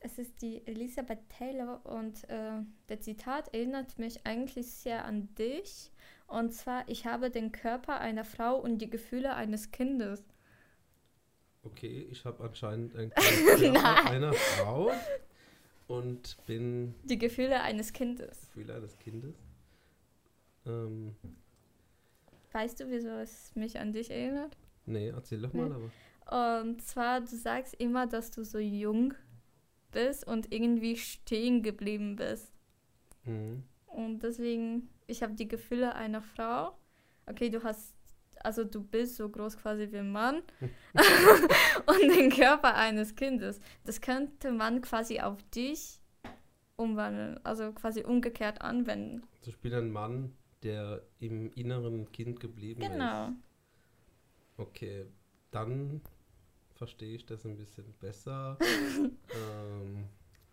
Es 0.00 0.18
ist 0.18 0.42
die 0.42 0.66
Elisabeth 0.66 1.28
Taylor 1.28 1.80
und 1.84 2.28
äh, 2.28 2.60
der 2.88 3.00
Zitat 3.00 3.48
erinnert 3.54 3.98
mich 3.98 4.26
eigentlich 4.26 4.70
sehr 4.70 5.04
an 5.04 5.34
dich. 5.36 5.90
Und 6.26 6.52
zwar, 6.52 6.88
ich 6.88 7.06
habe 7.06 7.30
den 7.30 7.52
Körper 7.52 8.00
einer 8.00 8.24
Frau 8.24 8.56
und 8.56 8.78
die 8.78 8.90
Gefühle 8.90 9.34
eines 9.34 9.70
Kindes. 9.70 10.24
Okay, 11.62 12.06
ich 12.10 12.24
habe 12.24 12.44
anscheinend 12.44 12.94
einen 12.96 13.10
Körper 13.14 14.10
einer 14.10 14.32
Frau 14.32 14.90
und 15.86 16.36
bin... 16.46 16.94
Die 17.04 17.18
Gefühle 17.18 17.62
eines 17.62 17.92
Kindes. 17.92 18.40
Gefühle 18.52 18.74
eines 18.74 18.98
Kindes. 18.98 19.36
Ähm. 20.66 21.14
Weißt 22.52 22.80
du, 22.80 22.90
wieso 22.90 23.08
es 23.08 23.54
mich 23.54 23.78
an 23.78 23.92
dich 23.92 24.10
erinnert? 24.10 24.56
Nee, 24.86 25.08
erzähl 25.08 25.40
doch 25.40 25.52
mal 25.52 25.68
nee. 25.68 25.74
aber. 25.74 26.62
Und 26.62 26.82
zwar, 26.82 27.20
du 27.20 27.36
sagst 27.36 27.74
immer, 27.74 28.06
dass 28.06 28.30
du 28.30 28.44
so 28.44 28.58
jung 28.58 29.14
bist 29.92 30.26
und 30.26 30.52
irgendwie 30.52 30.96
stehen 30.96 31.62
geblieben 31.62 32.16
bist. 32.16 32.52
Mhm. 33.24 33.62
Und 33.86 34.22
deswegen, 34.22 34.88
ich 35.06 35.22
habe 35.22 35.34
die 35.34 35.48
Gefühle 35.48 35.94
einer 35.94 36.20
Frau. 36.20 36.76
Okay, 37.26 37.48
du 37.50 37.62
hast, 37.62 37.94
also 38.40 38.64
du 38.64 38.82
bist 38.82 39.16
so 39.16 39.28
groß 39.28 39.56
quasi 39.56 39.90
wie 39.90 39.98
ein 39.98 40.10
Mann 40.10 40.42
und 41.86 42.16
den 42.16 42.30
Körper 42.30 42.74
eines 42.74 43.14
Kindes. 43.14 43.60
Das 43.84 44.00
könnte 44.00 44.50
man 44.50 44.82
quasi 44.82 45.20
auf 45.20 45.42
dich 45.54 46.00
umwandeln, 46.76 47.38
also 47.44 47.72
quasi 47.72 48.02
umgekehrt 48.02 48.60
anwenden. 48.60 49.22
Zum 49.42 49.52
Beispiel 49.52 49.74
ein 49.74 49.90
Mann, 49.90 50.32
der 50.62 51.02
im 51.20 51.52
inneren 51.52 52.10
Kind 52.10 52.40
geblieben 52.40 52.80
genau. 52.80 52.94
ist. 52.94 52.98
Genau. 52.98 53.32
Okay, 54.56 55.06
dann 55.50 56.00
verstehe 56.74 57.16
ich 57.16 57.26
das 57.26 57.44
ein 57.44 57.56
bisschen 57.56 57.92
besser. 58.00 58.58
ähm, 58.60 60.08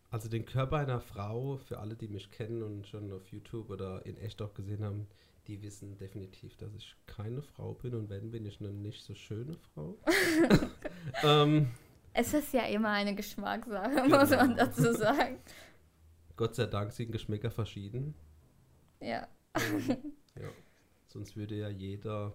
also 0.10 0.28
den 0.28 0.46
Körper 0.46 0.78
einer 0.78 1.00
Frau, 1.00 1.58
für 1.58 1.80
alle, 1.80 1.96
die 1.96 2.08
mich 2.08 2.32
kennen 2.32 2.64
und 2.64 2.88
schon 2.88 3.12
auf 3.12 3.26
YouTube 3.28 3.70
oder 3.70 4.06
in 4.06 4.18
echt 4.18 4.42
auch 4.42 4.54
gesehen 4.54 4.84
haben, 4.84 5.08
die 5.48 5.62
wissen 5.62 5.98
definitiv, 5.98 6.56
dass 6.58 6.74
ich 6.76 6.96
keine 7.08 7.42
Frau 7.42 7.74
bin 7.74 7.96
und 7.96 8.10
wenn, 8.10 8.32
bin 8.32 8.46
ich 8.46 8.60
eine 8.60 8.72
nicht 8.72 9.04
so 9.04 9.16
schöne 9.16 9.58
Frau. 9.74 9.98
ähm, 11.24 11.72
es 12.14 12.34
ist 12.34 12.54
ja 12.54 12.66
immer 12.66 12.90
eine 12.90 13.16
Geschmackssache, 13.16 14.04
genau. 14.04 14.20
muss 14.20 14.30
man 14.30 14.56
dazu 14.56 14.94
sagen. 14.94 15.40
Gott 16.36 16.56
sei 16.56 16.66
Dank 16.66 16.92
sind 16.92 17.12
Geschmäcker 17.12 17.52
verschieden. 17.52 18.14
Ja. 19.00 19.28
Ähm, 19.56 19.88
ja. 20.36 20.50
Sonst 21.08 21.36
würde 21.36 21.56
ja 21.56 21.70
jeder 21.70 22.34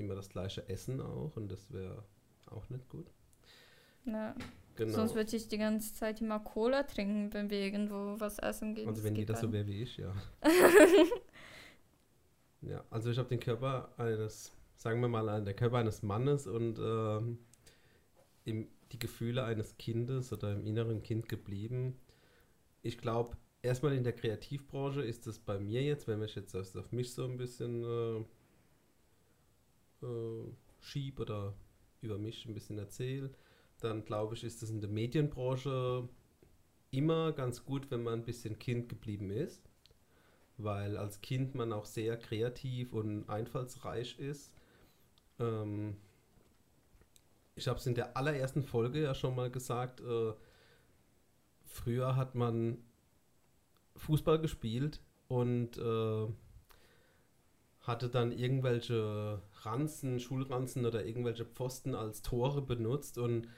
immer 0.00 0.14
das 0.14 0.28
gleiche 0.28 0.68
essen 0.68 1.00
auch 1.00 1.36
und 1.36 1.50
das 1.50 1.72
wäre 1.72 2.04
auch 2.46 2.68
nicht 2.70 2.88
gut. 2.88 3.10
Ja. 4.04 4.34
Genau. 4.76 4.94
Sonst 4.94 5.14
würde 5.14 5.36
ich 5.36 5.48
die 5.48 5.58
ganze 5.58 5.92
Zeit 5.92 6.22
immer 6.22 6.40
Cola 6.40 6.84
trinken, 6.84 7.34
wenn 7.34 7.50
wir 7.50 7.58
irgendwo 7.58 8.18
was 8.18 8.38
essen 8.38 8.74
gehen. 8.74 8.88
Also 8.88 9.04
wenn 9.04 9.14
jeder 9.14 9.36
so 9.36 9.52
wäre 9.52 9.66
wie 9.66 9.82
ich, 9.82 9.98
ja. 9.98 10.14
ja, 12.62 12.82
also 12.88 13.10
ich 13.10 13.18
habe 13.18 13.28
den 13.28 13.40
Körper 13.40 13.92
eines, 13.98 14.52
sagen 14.76 15.02
wir 15.02 15.08
mal, 15.08 15.44
der 15.44 15.54
Körper 15.54 15.78
eines 15.78 16.02
Mannes 16.02 16.46
und 16.46 16.78
ähm, 16.78 17.38
im, 18.44 18.68
die 18.92 18.98
Gefühle 18.98 19.44
eines 19.44 19.76
Kindes 19.76 20.32
oder 20.32 20.52
im 20.52 20.64
inneren 20.64 21.02
Kind 21.02 21.28
geblieben. 21.28 21.98
Ich 22.80 22.96
glaube, 22.96 23.36
erstmal 23.60 23.94
in 23.94 24.04
der 24.04 24.14
Kreativbranche 24.14 25.02
ist 25.02 25.26
es 25.26 25.38
bei 25.38 25.58
mir 25.58 25.82
jetzt, 25.82 26.08
wenn 26.08 26.22
ich 26.22 26.34
jetzt 26.34 26.54
auf 26.54 26.92
mich 26.92 27.12
so 27.12 27.24
ein 27.24 27.36
bisschen 27.36 27.84
äh, 27.84 28.24
äh, 30.02 30.50
schiebe 30.80 31.22
oder 31.22 31.54
über 32.00 32.18
mich 32.18 32.46
ein 32.46 32.54
bisschen 32.54 32.78
erzähle, 32.78 33.30
dann 33.80 34.04
glaube 34.04 34.34
ich, 34.34 34.44
ist 34.44 34.62
das 34.62 34.70
in 34.70 34.80
der 34.80 34.90
Medienbranche 34.90 36.08
immer 36.90 37.32
ganz 37.32 37.64
gut, 37.64 37.90
wenn 37.90 38.02
man 38.02 38.20
ein 38.20 38.24
bisschen 38.24 38.58
Kind 38.58 38.88
geblieben 38.88 39.30
ist, 39.30 39.62
weil 40.56 40.96
als 40.96 41.20
Kind 41.20 41.54
man 41.54 41.72
auch 41.72 41.84
sehr 41.84 42.16
kreativ 42.16 42.92
und 42.92 43.28
einfallsreich 43.28 44.18
ist. 44.18 44.52
Ähm, 45.38 45.96
ich 47.54 47.68
habe 47.68 47.78
es 47.78 47.86
in 47.86 47.94
der 47.94 48.16
allerersten 48.16 48.62
Folge 48.62 49.02
ja 49.02 49.14
schon 49.14 49.34
mal 49.34 49.50
gesagt, 49.50 50.00
äh, 50.00 50.32
früher 51.66 52.16
hat 52.16 52.34
man 52.34 52.78
Fußball 53.96 54.40
gespielt 54.40 55.00
und 55.28 55.76
äh, 55.78 56.26
hatte 57.90 58.08
dann 58.08 58.32
irgendwelche 58.32 59.42
Ranzen, 59.62 60.20
Schulranzen 60.20 60.86
oder 60.86 61.04
irgendwelche 61.04 61.44
Pfosten 61.44 61.94
als 61.94 62.22
Tore 62.22 62.62
benutzt 62.62 63.18
und 63.18 63.48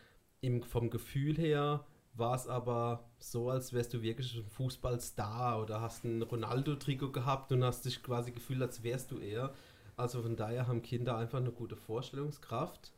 im, 0.41 0.63
vom 0.63 0.91
Gefühl 0.91 1.37
her 1.37 1.85
war 2.15 2.35
es 2.35 2.47
aber 2.47 3.09
so, 3.19 3.51
als 3.51 3.73
wärst 3.73 3.95
du 3.95 4.03
wirklich 4.03 4.35
ein 4.37 4.51
Fußballstar 4.51 5.61
oder 5.63 5.81
hast 5.81 6.05
ein 6.05 6.23
Ronaldo-Trikot 6.23 7.13
gehabt 7.13 7.53
und 7.53 7.65
hast 7.65 7.85
dich 7.85 8.03
quasi 8.03 8.33
gefühlt, 8.33 8.61
als 8.61 8.83
wärst 8.83 9.13
du 9.13 9.19
er. 9.19 9.55
Also 9.97 10.23
von 10.23 10.37
daher 10.37 10.67
haben 10.67 10.83
Kinder 10.83 11.17
einfach 11.17 11.39
eine 11.39 11.53
gute 11.53 11.77
Vorstellungskraft, 11.77 12.93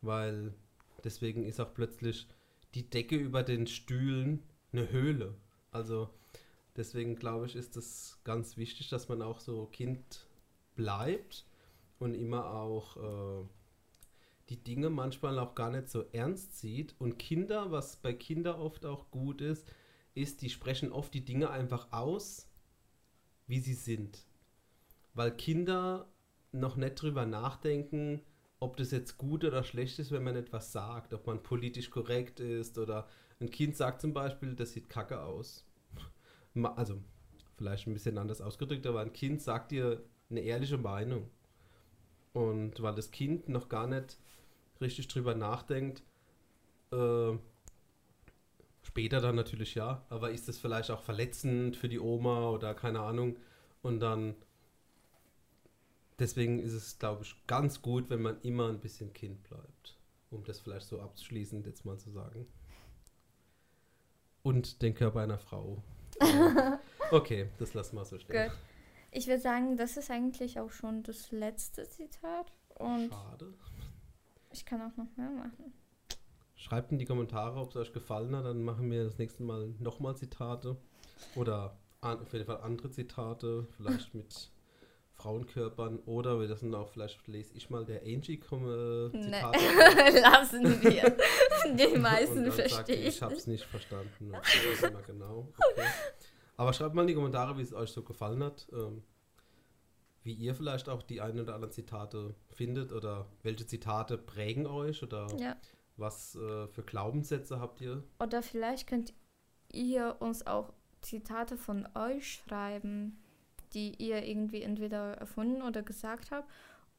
weil 0.00 0.52
deswegen 1.02 1.44
ist 1.44 1.60
auch 1.60 1.72
plötzlich 1.74 2.28
die 2.74 2.88
Decke 2.88 3.16
über 3.16 3.42
den 3.42 3.66
Stühlen 3.66 4.42
eine 4.72 4.90
Höhle. 4.90 5.34
Also 5.72 6.10
deswegen 6.76 7.16
glaube 7.16 7.46
ich, 7.46 7.56
ist 7.56 7.76
es 7.76 8.20
ganz 8.22 8.56
wichtig, 8.56 8.88
dass 8.90 9.08
man 9.08 9.22
auch 9.22 9.40
so 9.40 9.66
Kind 9.66 10.25
bleibt 10.76 11.44
und 11.98 12.14
immer 12.14 12.50
auch 12.52 12.96
äh, 12.96 13.46
die 14.48 14.62
Dinge 14.62 14.90
manchmal 14.90 15.38
auch 15.38 15.54
gar 15.54 15.70
nicht 15.70 15.88
so 15.88 16.04
ernst 16.12 16.58
sieht. 16.58 16.94
Und 16.98 17.18
Kinder, 17.18 17.72
was 17.72 17.96
bei 17.96 18.12
Kindern 18.12 18.60
oft 18.60 18.86
auch 18.86 19.10
gut 19.10 19.40
ist, 19.40 19.66
ist, 20.14 20.42
die 20.42 20.50
sprechen 20.50 20.92
oft 20.92 21.12
die 21.12 21.24
Dinge 21.24 21.50
einfach 21.50 21.92
aus, 21.92 22.48
wie 23.46 23.60
sie 23.60 23.74
sind. 23.74 24.26
Weil 25.14 25.32
Kinder 25.32 26.08
noch 26.52 26.76
nicht 26.76 27.00
drüber 27.00 27.26
nachdenken, 27.26 28.22
ob 28.60 28.76
das 28.76 28.90
jetzt 28.90 29.18
gut 29.18 29.44
oder 29.44 29.64
schlecht 29.64 29.98
ist, 29.98 30.10
wenn 30.12 30.22
man 30.22 30.36
etwas 30.36 30.72
sagt, 30.72 31.12
ob 31.12 31.26
man 31.26 31.42
politisch 31.42 31.90
korrekt 31.90 32.40
ist 32.40 32.78
oder 32.78 33.08
ein 33.40 33.50
Kind 33.50 33.76
sagt 33.76 34.00
zum 34.00 34.14
Beispiel, 34.14 34.54
das 34.54 34.72
sieht 34.72 34.88
kacke 34.88 35.20
aus. 35.20 35.66
Also, 36.54 37.02
vielleicht 37.56 37.86
ein 37.86 37.92
bisschen 37.92 38.16
anders 38.16 38.40
ausgedrückt, 38.40 38.86
aber 38.86 39.00
ein 39.00 39.12
Kind 39.12 39.42
sagt 39.42 39.72
dir 39.72 40.02
eine 40.30 40.40
ehrliche 40.40 40.78
Meinung. 40.78 41.28
Und 42.32 42.82
weil 42.82 42.94
das 42.94 43.10
Kind 43.10 43.48
noch 43.48 43.68
gar 43.68 43.86
nicht 43.86 44.18
richtig 44.80 45.08
drüber 45.08 45.34
nachdenkt, 45.34 46.02
äh, 46.92 47.36
später 48.82 49.20
dann 49.20 49.36
natürlich 49.36 49.74
ja, 49.74 50.04
aber 50.10 50.30
ist 50.30 50.48
das 50.48 50.58
vielleicht 50.58 50.90
auch 50.90 51.02
verletzend 51.02 51.76
für 51.76 51.88
die 51.88 51.98
Oma 51.98 52.50
oder 52.50 52.74
keine 52.74 53.00
Ahnung. 53.00 53.36
Und 53.82 54.00
dann, 54.00 54.34
deswegen 56.18 56.58
ist 56.58 56.72
es, 56.72 56.98
glaube 56.98 57.22
ich, 57.22 57.46
ganz 57.46 57.82
gut, 57.82 58.10
wenn 58.10 58.22
man 58.22 58.40
immer 58.42 58.68
ein 58.68 58.80
bisschen 58.80 59.12
Kind 59.12 59.42
bleibt. 59.44 59.96
Um 60.30 60.44
das 60.44 60.60
vielleicht 60.60 60.86
so 60.86 61.00
abschließend 61.00 61.66
jetzt 61.66 61.84
mal 61.84 61.98
zu 61.98 62.10
sagen. 62.10 62.46
Und 64.42 64.82
den 64.82 64.94
Körper 64.94 65.20
einer 65.20 65.38
Frau. 65.38 65.82
okay, 67.10 67.48
das 67.58 67.74
lassen 67.74 67.96
wir 67.96 68.04
so 68.04 68.18
stehen. 68.18 68.48
Gut. 68.48 68.58
Ich 69.16 69.28
würde 69.28 69.40
sagen, 69.40 69.78
das 69.78 69.96
ist 69.96 70.10
eigentlich 70.10 70.60
auch 70.60 70.70
schon 70.70 71.02
das 71.02 71.32
letzte 71.32 71.88
Zitat. 71.88 72.52
Und 72.74 73.10
Schade. 73.10 73.54
Ich 74.52 74.66
kann 74.66 74.82
auch 74.82 74.94
noch 74.98 75.08
mehr 75.16 75.30
machen. 75.30 75.72
Schreibt 76.54 76.92
in 76.92 76.98
die 76.98 77.06
Kommentare, 77.06 77.58
ob 77.58 77.70
es 77.70 77.76
euch 77.76 77.94
gefallen 77.94 78.36
hat. 78.36 78.44
Dann 78.44 78.62
machen 78.62 78.90
wir 78.90 79.04
das 79.04 79.16
nächste 79.16 79.42
Mal 79.42 79.74
nochmal 79.78 80.18
Zitate. 80.18 80.76
Oder 81.34 81.78
auf 82.02 82.30
jeden 82.34 82.44
Fall 82.44 82.60
andere 82.60 82.90
Zitate. 82.90 83.66
Vielleicht 83.78 84.14
mit 84.14 84.50
Frauenkörpern. 85.14 86.00
Oder 86.00 86.38
wir 86.38 86.48
lassen 86.48 86.74
auch, 86.74 86.90
vielleicht 86.90 87.26
lese 87.26 87.56
ich 87.56 87.70
mal 87.70 87.86
der 87.86 88.02
Angie 88.02 88.36
komme 88.36 89.12
äh, 89.14 89.22
Zitate. 89.22 89.58
Nee. 89.58 90.20
Lassen 90.20 90.82
wir. 90.82 91.16
Die 91.74 91.98
meisten 91.98 92.52
verstehe 92.52 92.96
ich. 92.96 93.06
Ich 93.06 93.22
habe 93.22 93.34
es 93.34 93.46
nicht 93.46 93.64
verstanden. 93.64 94.34
Okay, 94.34 94.92
genau. 95.06 95.48
Okay. 95.72 95.86
Aber 96.56 96.72
schreibt 96.72 96.94
mal 96.94 97.02
in 97.02 97.08
die 97.08 97.14
Kommentare, 97.14 97.58
wie 97.58 97.62
es 97.62 97.74
euch 97.74 97.90
so 97.90 98.02
gefallen 98.02 98.42
hat. 98.42 98.66
Ähm, 98.72 99.02
wie 100.26 100.32
ihr 100.32 100.54
vielleicht 100.54 100.88
auch 100.88 101.02
die 101.02 101.20
ein 101.20 101.38
oder 101.38 101.54
anderen 101.54 101.72
Zitate 101.72 102.34
findet 102.50 102.92
oder 102.92 103.26
welche 103.42 103.66
Zitate 103.66 104.18
prägen 104.18 104.66
euch 104.66 105.02
oder 105.04 105.28
ja. 105.38 105.56
was 105.96 106.34
äh, 106.34 106.66
für 106.66 106.82
Glaubenssätze 106.82 107.60
habt 107.60 107.80
ihr? 107.80 108.02
Oder 108.18 108.42
vielleicht 108.42 108.88
könnt 108.88 109.14
ihr 109.72 110.16
uns 110.18 110.44
auch 110.44 110.72
Zitate 111.00 111.56
von 111.56 111.88
euch 111.94 112.42
schreiben, 112.44 113.22
die 113.72 113.94
ihr 114.02 114.24
irgendwie 114.24 114.62
entweder 114.62 115.14
erfunden 115.14 115.62
oder 115.62 115.82
gesagt 115.82 116.32
habt 116.32 116.50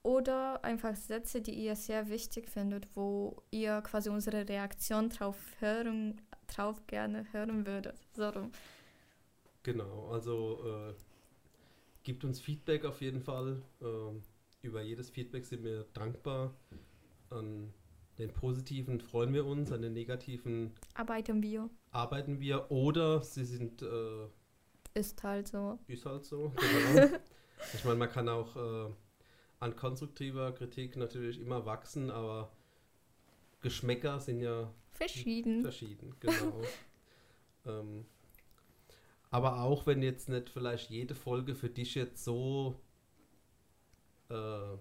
oder 0.03 0.63
einfach 0.63 0.95
Sätze, 0.95 1.41
die 1.41 1.53
ihr 1.53 1.75
sehr 1.75 2.07
wichtig 2.07 2.49
findet, 2.49 2.87
wo 2.95 3.43
ihr 3.51 3.81
quasi 3.81 4.09
unsere 4.09 4.47
Reaktion 4.47 5.09
drauf 5.09 5.35
hören, 5.59 6.21
drauf 6.47 6.87
gerne 6.87 7.25
hören 7.33 7.65
würdet. 7.65 7.99
So 8.15 8.29
rum. 8.29 8.51
Genau, 9.67 10.07
also 10.13 10.63
äh, 10.65 10.93
Gibt 12.03 12.23
uns 12.23 12.39
Feedback 12.39 12.85
auf 12.85 13.01
jeden 13.01 13.19
Fall. 13.19 13.61
Ähm, 13.81 14.23
über 14.61 14.81
jedes 14.81 15.09
Feedback 15.09 15.43
sind 15.43 15.65
wir 15.65 15.83
dankbar. 15.91 16.53
An 17.29 17.73
den 18.17 18.31
positiven 18.31 19.01
freuen 19.01 19.33
wir 19.33 19.45
uns, 19.45 19.73
an 19.73 19.81
den 19.81 19.91
negativen 19.91 20.71
arbeiten 20.93 21.43
wir. 21.43 21.69
Arbeiten 21.91 22.39
wir 22.39 22.71
oder 22.71 23.21
sie 23.21 23.43
sind. 23.43 23.81
Äh, 23.81 24.27
ist 24.93 25.21
halt 25.21 25.49
so. 25.49 25.77
Ist 25.89 26.05
halt 26.05 26.23
so, 26.23 26.53
genau. 26.55 27.17
ich 27.73 27.83
meine, 27.83 27.97
man 27.97 28.09
kann 28.09 28.29
auch 28.29 28.55
äh, 28.55 28.89
an 29.59 29.75
konstruktiver 29.75 30.53
Kritik 30.53 30.95
natürlich 30.95 31.41
immer 31.41 31.65
wachsen, 31.65 32.09
aber 32.09 32.53
Geschmäcker 33.59 34.21
sind 34.21 34.39
ja 34.39 34.73
verschieden. 34.91 35.61
Verschieden, 35.61 36.15
genau. 36.21 36.61
ähm, 37.65 38.05
aber 39.29 39.61
auch 39.61 39.85
wenn 39.85 40.01
jetzt 40.01 40.29
nicht 40.29 40.49
vielleicht 40.49 40.89
jede 40.89 41.15
Folge 41.15 41.55
für 41.55 41.69
dich 41.69 41.95
jetzt 41.95 42.23
so 42.23 42.79
äh, 44.29 44.77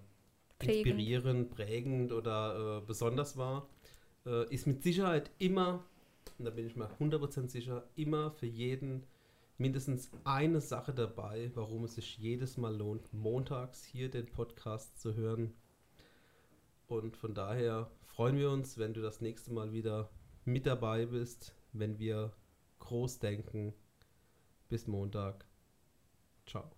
inspirierend, 0.59 1.49
prägend 1.49 2.11
oder 2.11 2.77
äh, 2.77 2.85
besonders 2.85 3.37
war, 3.37 3.69
äh, 4.25 4.53
ist 4.53 4.67
mit 4.67 4.83
Sicherheit 4.83 5.31
immer, 5.37 5.83
und 6.37 6.45
da 6.45 6.51
bin 6.51 6.67
ich 6.67 6.75
mir 6.75 6.89
100% 6.99 7.49
sicher, 7.49 7.87
immer 7.95 8.31
für 8.31 8.45
jeden 8.45 9.05
mindestens 9.57 10.11
eine 10.23 10.61
Sache 10.61 10.93
dabei, 10.93 11.51
warum 11.55 11.83
es 11.83 11.95
sich 11.95 12.17
jedes 12.17 12.57
Mal 12.57 12.75
lohnt, 12.75 13.11
montags 13.13 13.83
hier 13.83 14.09
den 14.09 14.27
Podcast 14.27 14.99
zu 15.01 15.15
hören. 15.15 15.53
Und 16.87 17.17
von 17.17 17.33
daher 17.33 17.89
freuen 18.03 18.37
wir 18.37 18.51
uns, 18.51 18.77
wenn 18.77 18.93
du 18.93 19.01
das 19.01 19.19
nächste 19.19 19.51
Mal 19.51 19.73
wieder 19.73 20.09
mit 20.45 20.65
dabei 20.65 21.07
bist, 21.07 21.53
wenn 21.73 21.99
wir 21.99 22.31
groß 22.79 23.19
denken 23.19 23.73
bis 24.69 24.87
Montag. 24.87 25.45
Ciao. 26.45 26.76